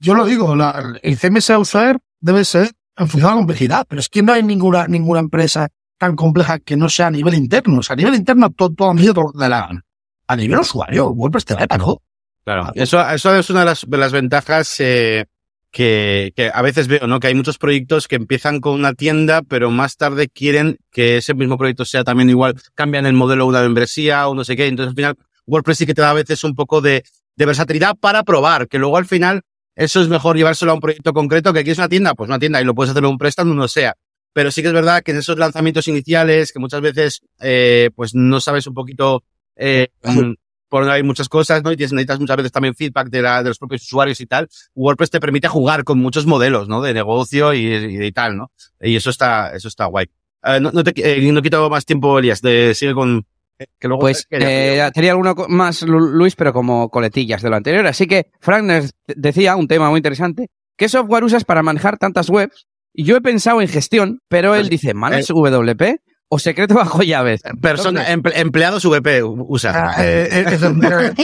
[0.00, 3.86] yo lo digo, la, el CMS a usar debe ser en función de la complejidad,
[3.88, 5.68] pero es que no hay ninguna, ninguna empresa
[6.02, 7.78] tan compleja que no sea a nivel interno.
[7.78, 9.84] O sea, a nivel interno todo, todo a le hagan.
[10.26, 12.02] A nivel usuario, WordPress te va para todo.
[12.44, 15.26] Claro, eso, eso es una de las, de las ventajas eh,
[15.70, 17.20] que, que a veces veo, ¿no?
[17.20, 21.34] Que hay muchos proyectos que empiezan con una tienda, pero más tarde quieren que ese
[21.34, 24.66] mismo proyecto sea también igual, cambian el modelo de una membresía o no sé qué.
[24.66, 25.14] Entonces al final
[25.46, 27.04] WordPress sí que te da a veces un poco de,
[27.36, 29.42] de versatilidad para probar, que luego al final
[29.76, 32.60] eso es mejor llevárselo a un proyecto concreto, que quieres una tienda, pues una tienda
[32.60, 33.94] y lo puedes hacer en un préstamo, no sea.
[34.32, 38.14] Pero sí que es verdad que en esos lanzamientos iniciales, que muchas veces, eh, pues
[38.14, 39.22] no sabes un poquito,
[39.56, 39.88] eh,
[40.68, 41.70] por donde hay muchas cosas, ¿no?
[41.70, 44.48] Y tienes- necesitas muchas veces también feedback de, la, de los propios usuarios y tal.
[44.74, 46.80] WordPress te permite jugar con muchos modelos, ¿no?
[46.80, 48.50] De negocio y, y, y tal, ¿no?
[48.80, 50.06] Y eso está, eso está guay.
[50.44, 53.26] Eh, no, no te, eh, no quito más tiempo, Elías, de, sigue con,
[53.58, 57.56] eh, que luego, Pues eh, tenía alguno más, Lu- Luis, pero como coletillas de lo
[57.56, 57.86] anterior.
[57.86, 58.64] Así que Frank
[59.06, 60.48] decía un tema muy interesante.
[60.74, 62.66] ¿Qué software usas para manejar tantas webs?
[62.94, 67.42] Yo he pensado en gestión, pero él Pues, dice, ¿Manex WP o secreto bajo llaves?
[67.60, 69.72] persona, emple- empleados VP usa.
[69.96, 70.44] Ah, eh, eh,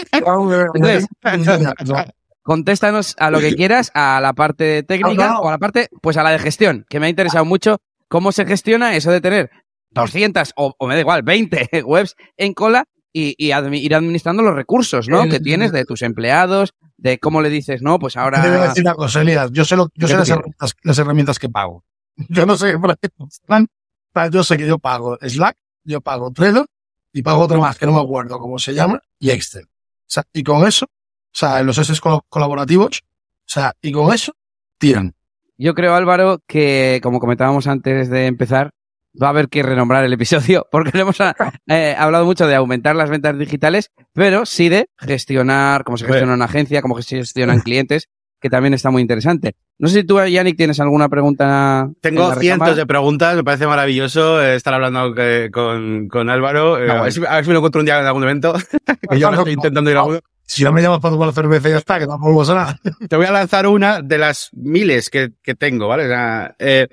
[0.74, 1.06] Entonces,
[2.42, 5.40] Contéstanos a lo que quieras, a la parte técnica no.
[5.40, 8.32] o a la parte, pues a la de gestión, que me ha interesado mucho cómo
[8.32, 9.50] se gestiona eso de tener
[9.90, 14.42] 200 o, o me da igual, 20 webs en cola y, y admi- ir administrando
[14.42, 15.24] los recursos, ¿no?
[15.24, 18.38] El- que tienes de tus empleados, de cómo le dices, no, pues Te voy a
[18.42, 18.68] ahora...
[18.68, 19.50] decir una cosa, Elías.
[19.52, 21.84] Yo sé, lo, yo ¿Qué sé te las, herramientas, las herramientas que pago.
[22.28, 23.66] Yo no sé para qué están.
[24.32, 26.66] Yo sé que yo pago Slack, yo pago Trello
[27.12, 29.64] y pago otra más que no me acuerdo cómo se llama y Excel.
[29.64, 29.68] O
[30.08, 30.90] sea, y con eso, o
[31.32, 34.32] sea, en los S col- colaborativos, o sea, y con eso,
[34.78, 35.14] tiran.
[35.56, 38.72] Yo creo, Álvaro, que como comentábamos antes de empezar,
[39.20, 42.96] va a haber que renombrar el episodio, porque no hemos eh, hablado mucho de aumentar
[42.96, 47.60] las ventas digitales, pero sí de gestionar, cómo se gestiona una agencia, cómo se gestionan
[47.60, 48.08] clientes,
[48.40, 49.54] que también está muy interesante.
[49.78, 51.86] No sé si tú, Yannick, tienes alguna pregunta.
[51.86, 56.82] en Tengo cientos de preguntas, me parece maravilloso eh, estar hablando eh, con, con Álvaro.
[56.82, 58.54] Eh, a, ver si, a ver si me lo encuentro un día en algún evento.
[59.10, 60.20] que yo ahora estoy intentando ir a uno.
[60.44, 62.80] Si no me llamas para tomar cerveza ya está, que tampoco pasa nada.
[63.06, 66.06] Te voy a lanzar una de las miles que, que tengo, ¿vale?
[66.06, 66.88] O sea, eh,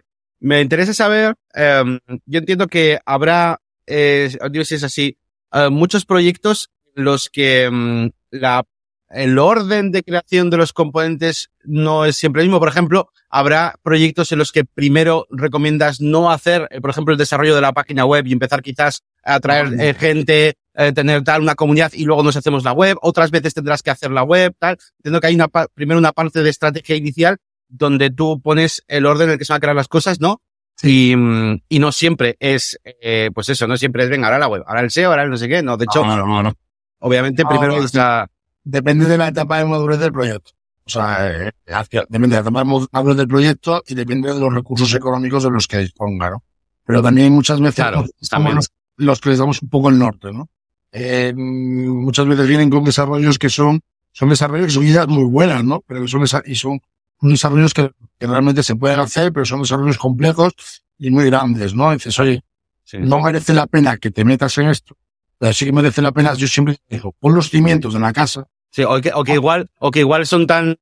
[0.45, 4.29] me interesa saber, eh, yo entiendo que habrá, eh,
[4.63, 5.17] si es así,
[5.51, 8.63] eh, muchos proyectos en los que mm, la,
[9.09, 12.59] el orden de creación de los componentes no es siempre el mismo.
[12.59, 17.17] Por ejemplo, habrá proyectos en los que primero recomiendas no hacer, eh, por ejemplo, el
[17.17, 21.41] desarrollo de la página web y empezar quizás a atraer eh, gente, eh, tener tal
[21.41, 22.97] una comunidad y luego nos hacemos la web.
[23.01, 24.77] Otras veces tendrás que hacer la web, tal.
[24.99, 27.37] Entiendo que hay una primero una parte de estrategia inicial
[27.67, 30.41] donde tú pones el orden en el que se van a crear las cosas, ¿no?
[30.83, 34.47] Y, mm, y no siempre es, eh, pues eso, no siempre es, venga, ahora la
[34.47, 35.63] web, ahora el SEO, ahora el no sé qué.
[35.63, 36.53] No, de hecho, no, no, no.
[36.99, 38.29] obviamente No, primero no, es la,
[38.63, 40.51] Depende de la etapa de madurez del proyecto.
[40.85, 45.43] O sea, eh, hacia- depende, además hablo del proyecto y depende de los recursos económicos
[45.43, 46.43] de los que disponga, ¿no?
[46.85, 48.55] Pero también muchas veces Claro, también.
[48.55, 50.49] los, los que les damos un poco el norte, ¿no?
[50.91, 55.25] Eh, mm, muchas veces vienen con desarrollos que son, son desarrollos que son ideas muy
[55.25, 55.81] buenas, ¿no?
[55.87, 56.79] Pero que son, y son
[57.21, 60.53] desarrollos que, que realmente se pueden hacer, pero son desarrollos complejos
[60.97, 61.91] y muy grandes, ¿no?
[61.91, 62.41] Y dices, oye,
[62.83, 62.97] Sí.
[62.99, 64.95] no merece la pena que te metas en esto.
[65.39, 68.45] Pero sí que merece la pena, yo siempre digo, pon los cimientos de la casa.
[68.69, 70.77] Sí, o que, o que igual, o que igual son tan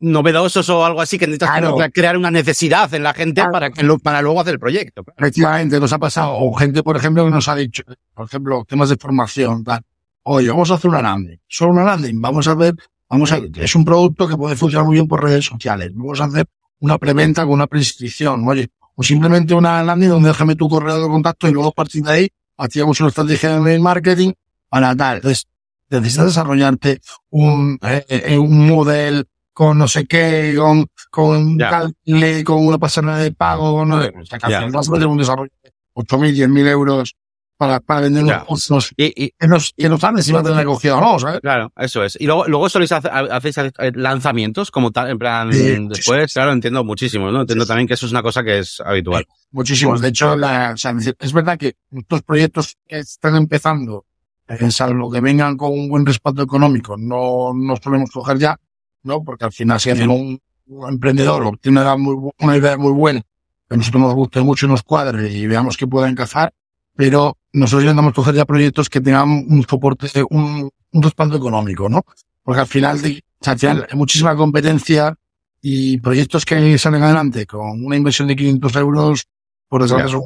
[0.00, 1.76] novedosos o algo así que necesitas Claro.
[1.92, 3.52] crear una necesidad en la gente Claro.
[3.52, 5.04] para que lo- para luego hacer el proyecto.
[5.16, 7.82] Efectivamente, nos ha pasado, o gente, por ejemplo, que nos ha dicho,
[8.14, 9.82] por ejemplo, temas de formación, tal.
[10.24, 11.38] Oye, vamos a hacer una landing.
[11.46, 12.20] Solo una landing.
[12.20, 12.74] Vamos a ver,
[13.14, 15.92] vamos a, es un producto que puede funcionar muy bien por redes sociales.
[15.94, 16.46] Vamos a hacer
[16.80, 18.46] una preventa con una prescripción.
[18.46, 22.02] Oye, o simplemente una landing donde déjame tu correo de contacto y luego a partir
[22.02, 24.32] de ahí activamos una estrategia de marketing
[24.68, 25.16] para tal.
[25.16, 25.46] Entonces,
[25.90, 27.00] necesitas desarrollarte
[27.30, 33.18] un, eh, eh, un model con no sé qué, con, con calcule, con una pasarela
[33.18, 36.48] de pago, con no sé, o sea, final vas a tener un desarrollo de 8.000,
[36.48, 37.14] 10.000 euros
[37.56, 38.36] para, para vender Ya.
[38.38, 41.00] unos cursos Y, y, que no, que no sabes si va a tener acogida o
[41.00, 41.40] no, ¿sabes?
[41.40, 42.16] claro, eso es.
[42.20, 45.76] Y luego, luego soléis hacer, hacéis eh, lanzamientos como tal, en plan, Sí.
[45.88, 47.42] después, claro, entiendo muchísimo, ¿no?
[47.42, 49.26] Entiendo también que eso es una cosa que es habitual.
[49.50, 50.00] Muchísimos.
[50.00, 54.04] De hecho, la, o sea, es verdad que estos proyectos que están empezando,
[54.48, 58.56] eh, salvo que vengan con un buen respaldo económico, no, no solemos coger ya,
[59.04, 59.22] ¿no?
[59.22, 62.76] Porque al final si hacen un, un emprendedor o tiene una idea muy, una idea
[62.76, 63.20] muy buena,
[63.68, 66.52] que a nosotros nos guste mucho y nos cuadre y veamos que pueda encajar,
[66.96, 72.04] pero nosotros intentamos coger ya proyectos que tengan un soporte, un, un respaldo económico, ¿no?
[72.42, 75.14] Porque al final, de- al final hay muchísima competencia
[75.62, 79.24] y proyectos que salen adelante con una inversión de 500 euros,
[79.68, 80.18] por desgracia,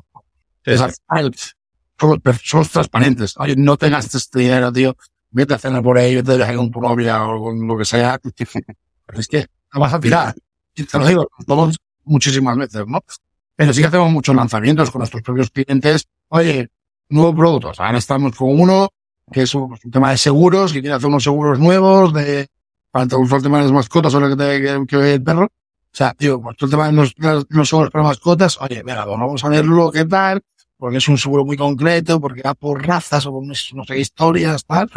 [0.79, 0.93] son
[2.01, 3.35] somos, somos transparentes.
[3.39, 4.97] Oye, no te gastes este dinero, tío.
[5.31, 7.85] Vete a cenar por ahí, vete de viaje con tu novia o con lo que
[7.85, 8.19] sea.
[9.07, 10.35] Pero es que la vas a tirar.
[10.75, 13.01] Y te lo digo, todos muchísimas veces, ¿no?
[13.57, 16.07] Pero sí que hacemos muchos lanzamientos con nuestros propios clientes.
[16.29, 16.69] Oye,
[17.09, 17.81] nuevos productos.
[17.81, 18.89] Ahora estamos con uno
[19.33, 22.49] que es un, tema de seguros, que quiere hacer unos seguros nuevos de,
[22.91, 25.45] para todo el tema de las mascotas o lo que te, que, que el perro.
[25.45, 27.15] O sea, tío, pues todo el tema de los,
[27.49, 30.43] los, seguros para mascotas, oye, venga, pues vamos a verlo, qué tal,
[30.77, 33.85] porque es un seguro muy concreto, porque va por razas o por no sé no
[33.95, 34.91] historias, tal.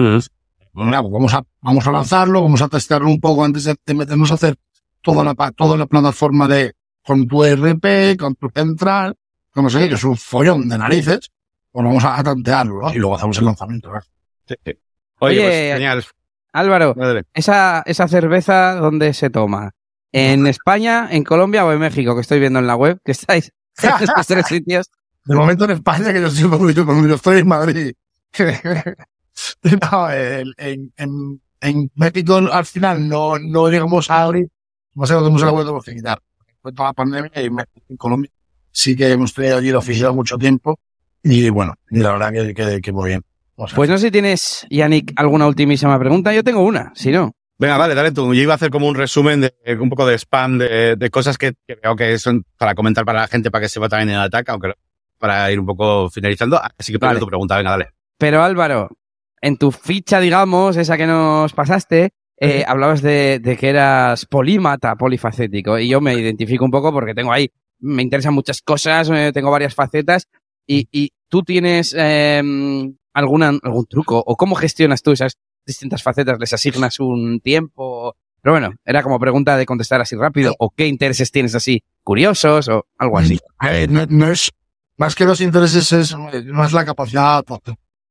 [0.74, 3.76] Bueno, nada, pues vamos a, vamos a lanzarlo, vamos a testarlo un poco antes de,
[3.86, 4.55] de meternos a hacer
[5.01, 9.16] toda la, toda la plataforma de, con tu ERP, con tu central,
[9.51, 11.32] como sé, que es un follón de narices,
[11.72, 12.93] pues vamos a, tantearlo, ¿no?
[12.93, 14.01] Y luego hacemos el lanzamiento, ¿no?
[14.47, 14.72] Sí, sí.
[15.19, 16.05] Oye, Oye, pues genial.
[16.53, 16.95] Álvaro,
[17.34, 19.72] esa, esa cerveza, ¿dónde se toma?
[20.11, 22.15] ¿En España, en Colombia o en México?
[22.15, 24.91] Que estoy viendo en la web, que estáis en estos tres sitios.
[25.24, 27.93] De momento en España, que yo estoy, yo, estoy en Madrid.
[29.91, 34.49] no, en, en, en, en México al final no, no llegamos a abrir.
[34.95, 36.22] No sé dónde hemos la vuelto a quitar.
[36.61, 38.32] Fue toda la pandemia y en México, en Colombia
[38.72, 40.80] sí que hemos tenido allí la oficina mucho tiempo.
[41.24, 43.24] Y bueno, y la verdad que, que, que muy bien.
[43.55, 46.34] O sea, Pues no sé si tienes, Yannick, alguna ultimísima pregunta.
[46.34, 47.34] Yo tengo una, si no.
[47.59, 48.34] Venga, dale, dale tú.
[48.34, 51.38] Yo iba a hacer como un resumen de un poco de spam de, de cosas
[51.38, 54.15] que, que veo que son para comentar para la gente para que sepa también en
[54.15, 54.74] el ataque, aunque
[55.19, 56.59] para ir un poco finalizando.
[56.78, 57.19] Así que Vale.
[57.19, 57.89] tu pregunta, venga, dale.
[58.17, 58.89] Pero Álvaro,
[59.41, 64.95] en tu ficha, digamos, esa que nos pasaste, eh, hablabas de, de que eras polímata,
[64.95, 65.78] polifacético.
[65.78, 69.51] Y yo me identifico un poco porque tengo ahí, me interesan muchas cosas, eh, tengo
[69.51, 70.28] varias facetas.
[70.68, 72.41] Y, y tú tienes eh,
[73.14, 78.16] alguna, algún truco o cómo gestionas tú esas distintas facetas, les asignas un tiempo.
[78.41, 82.68] Pero bueno, era como pregunta de contestar así rápido, o qué intereses tienes así curiosos,
[82.70, 83.39] o algo así.
[83.89, 84.51] No, no es,
[84.97, 87.43] más que los intereses es, es la capacidad.
[87.49, 87.62] O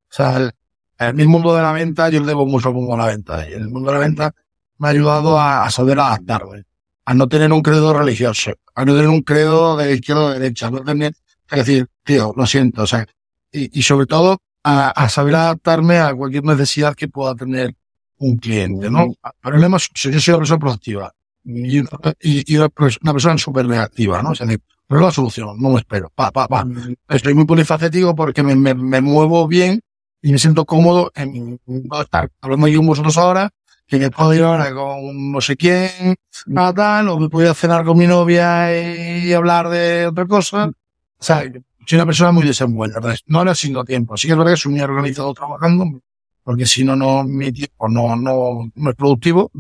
[0.08, 0.52] sea, el,
[0.98, 3.48] en el mundo de la venta, yo le debo mucho al mundo de la venta.
[3.48, 4.34] Y el mundo de la venta
[4.78, 6.64] me ha ayudado a, a saber adaptarme,
[7.04, 10.38] a no tener un credo religioso, a no tener un credo de izquierda o de
[10.38, 11.12] derecha, no tener,
[11.50, 13.06] es decir, tío, lo siento, o sea,
[13.52, 17.74] y, y sobre todo a, a saber adaptarme a cualquier necesidad que pueda tener
[18.18, 19.14] un cliente, ¿no?
[19.40, 21.12] Problemas, yo soy una persona proactiva
[21.44, 21.88] y una,
[22.20, 24.30] y, y una, pers- una persona súper reactiva, ¿no?
[24.30, 26.66] O sea, de, problema solución, no me espero, pa, pa, pa.
[27.08, 29.80] Estoy muy polifacético porque me, me, me muevo bien
[30.20, 31.58] y me siento cómodo en
[32.02, 33.48] estar hablando aquí con vosotros ahora,
[33.86, 36.16] que me puedo ir ahora con no sé quién,
[36.56, 40.26] a tal, o me puedo ir a cenar con mi novia y hablar de otra
[40.26, 40.66] cosa.
[40.66, 41.44] O sea,
[41.86, 44.16] soy una persona muy desenvuelta, no necesito tiempo.
[44.16, 46.00] Sí que es verdad que soy muy organizado trabajando,
[46.42, 49.50] porque si no, no, mi tiempo no, no, no es productivo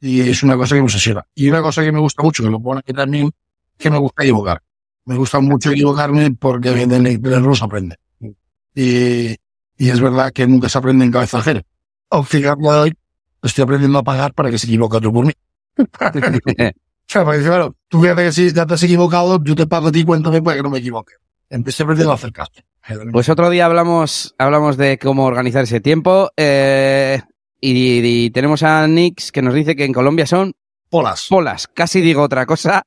[0.00, 1.26] y es una cosa que me obsesiona.
[1.34, 3.30] Y una cosa que me gusta mucho, que lo pongo aquí también,
[3.78, 4.62] que me gusta equivocar.
[5.04, 7.96] Me gusta mucho equivocarme porque del error se aprende.
[8.74, 9.36] Y,
[9.78, 11.62] y es verdad que nunca se aprende en cabeza ajena.
[12.10, 12.94] De hoy
[13.42, 15.32] estoy aprendiendo a pagar para que se equivoque otro por mí.
[17.08, 19.86] Claro, porque dice, bueno, tú fíjate que si ya te has equivocado, yo te pago
[19.86, 21.12] a ti, cuéntame para que no me equivoque.
[21.50, 22.52] Empecé perdiendo a hacer caso.
[23.12, 26.30] Pues otro día hablamos, hablamos de cómo organizar ese tiempo.
[26.36, 27.20] eh,
[27.60, 30.52] y, y tenemos a Nix que nos dice que en Colombia son
[30.88, 31.26] Polas.
[31.28, 31.66] polas.
[31.66, 32.84] Casi digo otra cosa.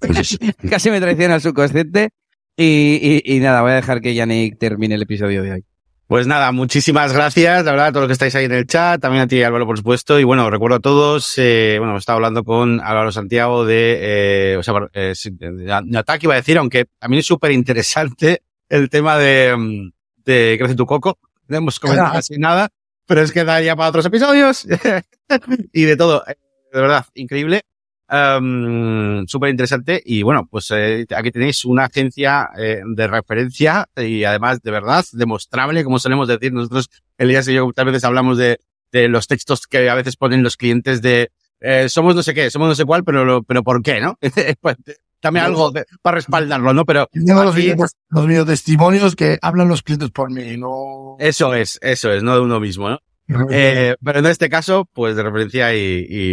[0.70, 2.10] Casi me traiciona el subconsciente.
[2.56, 5.64] Y, y, y nada, voy a dejar que Yannick termine el episodio de hoy.
[6.08, 8.98] Pues nada, muchísimas gracias, la verdad, a todos los que estáis ahí en el chat,
[8.98, 10.18] también a ti, Álvaro, por supuesto.
[10.18, 14.56] Y bueno, recuerdo a todos, eh, bueno, he estado hablando con Álvaro Santiago de, eh,
[14.56, 18.40] o sea, eh, de, ataque, iba a decir, aunque a mí es súper interesante
[18.70, 19.54] el tema de,
[20.24, 21.18] de Crece tu Coco.
[21.46, 22.70] No hemos comentado casi nada,
[23.04, 24.66] pero es que daría para otros episodios
[25.74, 26.24] y de todo.
[26.26, 26.36] Eh,
[26.72, 27.64] De verdad, increíble.
[28.10, 34.24] Um, súper interesante y bueno, pues eh, aquí tenéis una agencia eh, de referencia y
[34.24, 36.88] además de verdad demostrable, como solemos decir nosotros,
[37.18, 38.60] Elías y yo muchas veces hablamos de,
[38.92, 41.30] de los textos que a veces ponen los clientes de
[41.60, 44.16] eh, somos no sé qué, somos no sé cuál, pero pero ¿por qué, no?
[44.62, 44.76] pues,
[45.20, 46.84] dame algo de- para respaldarlo, ¿no?
[46.86, 51.16] Pero Tengo los, videos- los videos testimonios que hablan los clientes por mí, no.
[51.18, 53.00] eso es, eso es, no de uno mismo, ¿no?
[53.50, 55.78] Eh, pero en este caso, pues de referencia y,
[56.08, 56.32] y,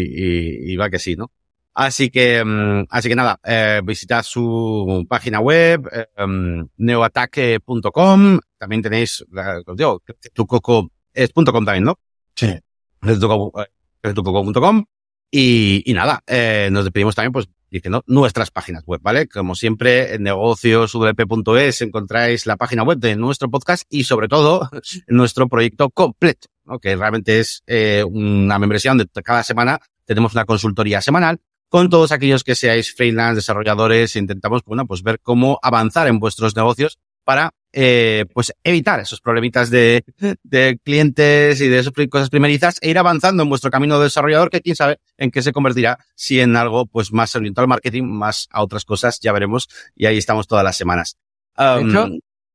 [0.69, 1.29] y, y va que sí, ¿no?
[1.75, 8.39] Así que, mm, así que nada, eh, visitad su página web, eh, em, neoataque.com.
[8.57, 10.01] También tenéis, la, digo,
[10.33, 11.99] tucoco es punto .com también, ¿no?
[12.33, 12.57] Sí.
[13.01, 14.85] Tucoco, eh, tucoco.com.
[15.29, 19.27] Y, y nada, eh, nos despedimos también, pues, diciendo nuestras páginas web, ¿vale?
[19.27, 24.69] Como siempre, en negociosudp.es encontráis la página web de nuestro podcast y sobre todo
[25.07, 26.79] nuestro proyecto completo, ¿no?
[26.79, 32.11] Que realmente es eh, una membresía donde cada semana tenemos una consultoría semanal con todos
[32.11, 37.51] aquellos que seáis freelance, desarrolladores, intentamos, bueno, pues ver cómo avanzar en vuestros negocios para,
[37.73, 40.03] eh, pues evitar esos problemitas de,
[40.43, 44.49] de clientes y de esas cosas primerizas e ir avanzando en vuestro camino de desarrollador
[44.49, 48.03] que quién sabe en qué se convertirá si en algo, pues más orientado al marketing,
[48.03, 51.17] más a otras cosas, ya veremos y ahí estamos todas las semanas.
[51.57, 52.09] De hecho,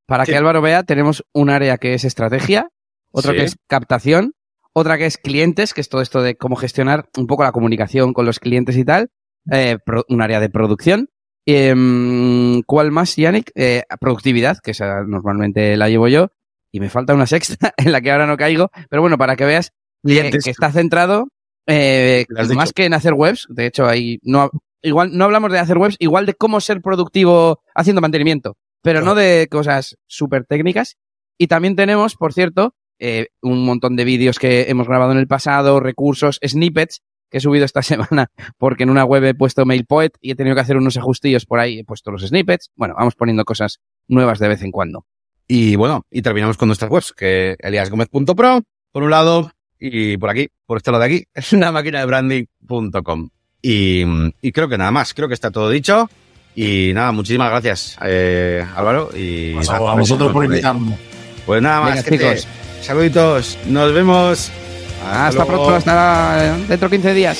[0.07, 0.33] para sí.
[0.33, 2.69] que Álvaro vea, tenemos un área que es estrategia,
[3.11, 3.39] otro Sí.
[3.39, 4.35] que es captación,
[4.73, 8.13] otra que es clientes, que es todo esto de cómo gestionar un poco la comunicación
[8.13, 9.11] con los clientes y tal,
[9.51, 11.09] eh, pro- un área de producción.
[11.47, 13.51] Em, ¿Cuál más, Yannick?
[13.55, 16.29] Eh, productividad, que esa normalmente la llevo yo,
[16.73, 19.45] y me falta una sexta en la que ahora no caigo, pero bueno, para que
[19.45, 19.73] veas
[20.07, 21.29] que, que está centrado
[21.67, 22.55] eh, dicho.
[22.55, 24.51] más que en hacer webs, de hecho ahí no
[24.83, 29.15] igual no hablamos de hacer webs, igual de cómo ser productivo haciendo mantenimiento, pero no
[29.15, 30.97] de cosas súper técnicas.
[31.39, 35.27] Y también tenemos, por cierto, eh, un montón de vídeos que hemos grabado en el
[35.27, 40.13] pasado, recursos, snippets que he subido esta semana porque en una web he puesto MailPoet
[40.21, 42.71] y he tenido que hacer unos ajustillos por ahí, he puesto los snippets.
[42.77, 45.07] Bueno, vamos poniendo cosas nuevas de vez en cuando.
[45.49, 50.49] Y bueno, y terminamos con nuestras webs, que eliasgomez.pro, por un lado, y por aquí,
[50.67, 53.31] por este lado de aquí, es una máquina de branding.com.
[53.63, 54.05] Y,
[54.43, 56.09] y creo que nada más, creo que está todo dicho.
[56.55, 59.11] Y nada, muchísimas gracias, eh, Álvaro.
[59.15, 60.97] Y Pues nada, a vosotros por invitarme.
[61.47, 62.19] Pues nada más, Venga, gente.
[62.19, 62.49] chicos.
[62.81, 64.51] Saluditos, nos vemos.
[65.11, 67.39] Hasta pronto, hasta dentro de 15 días.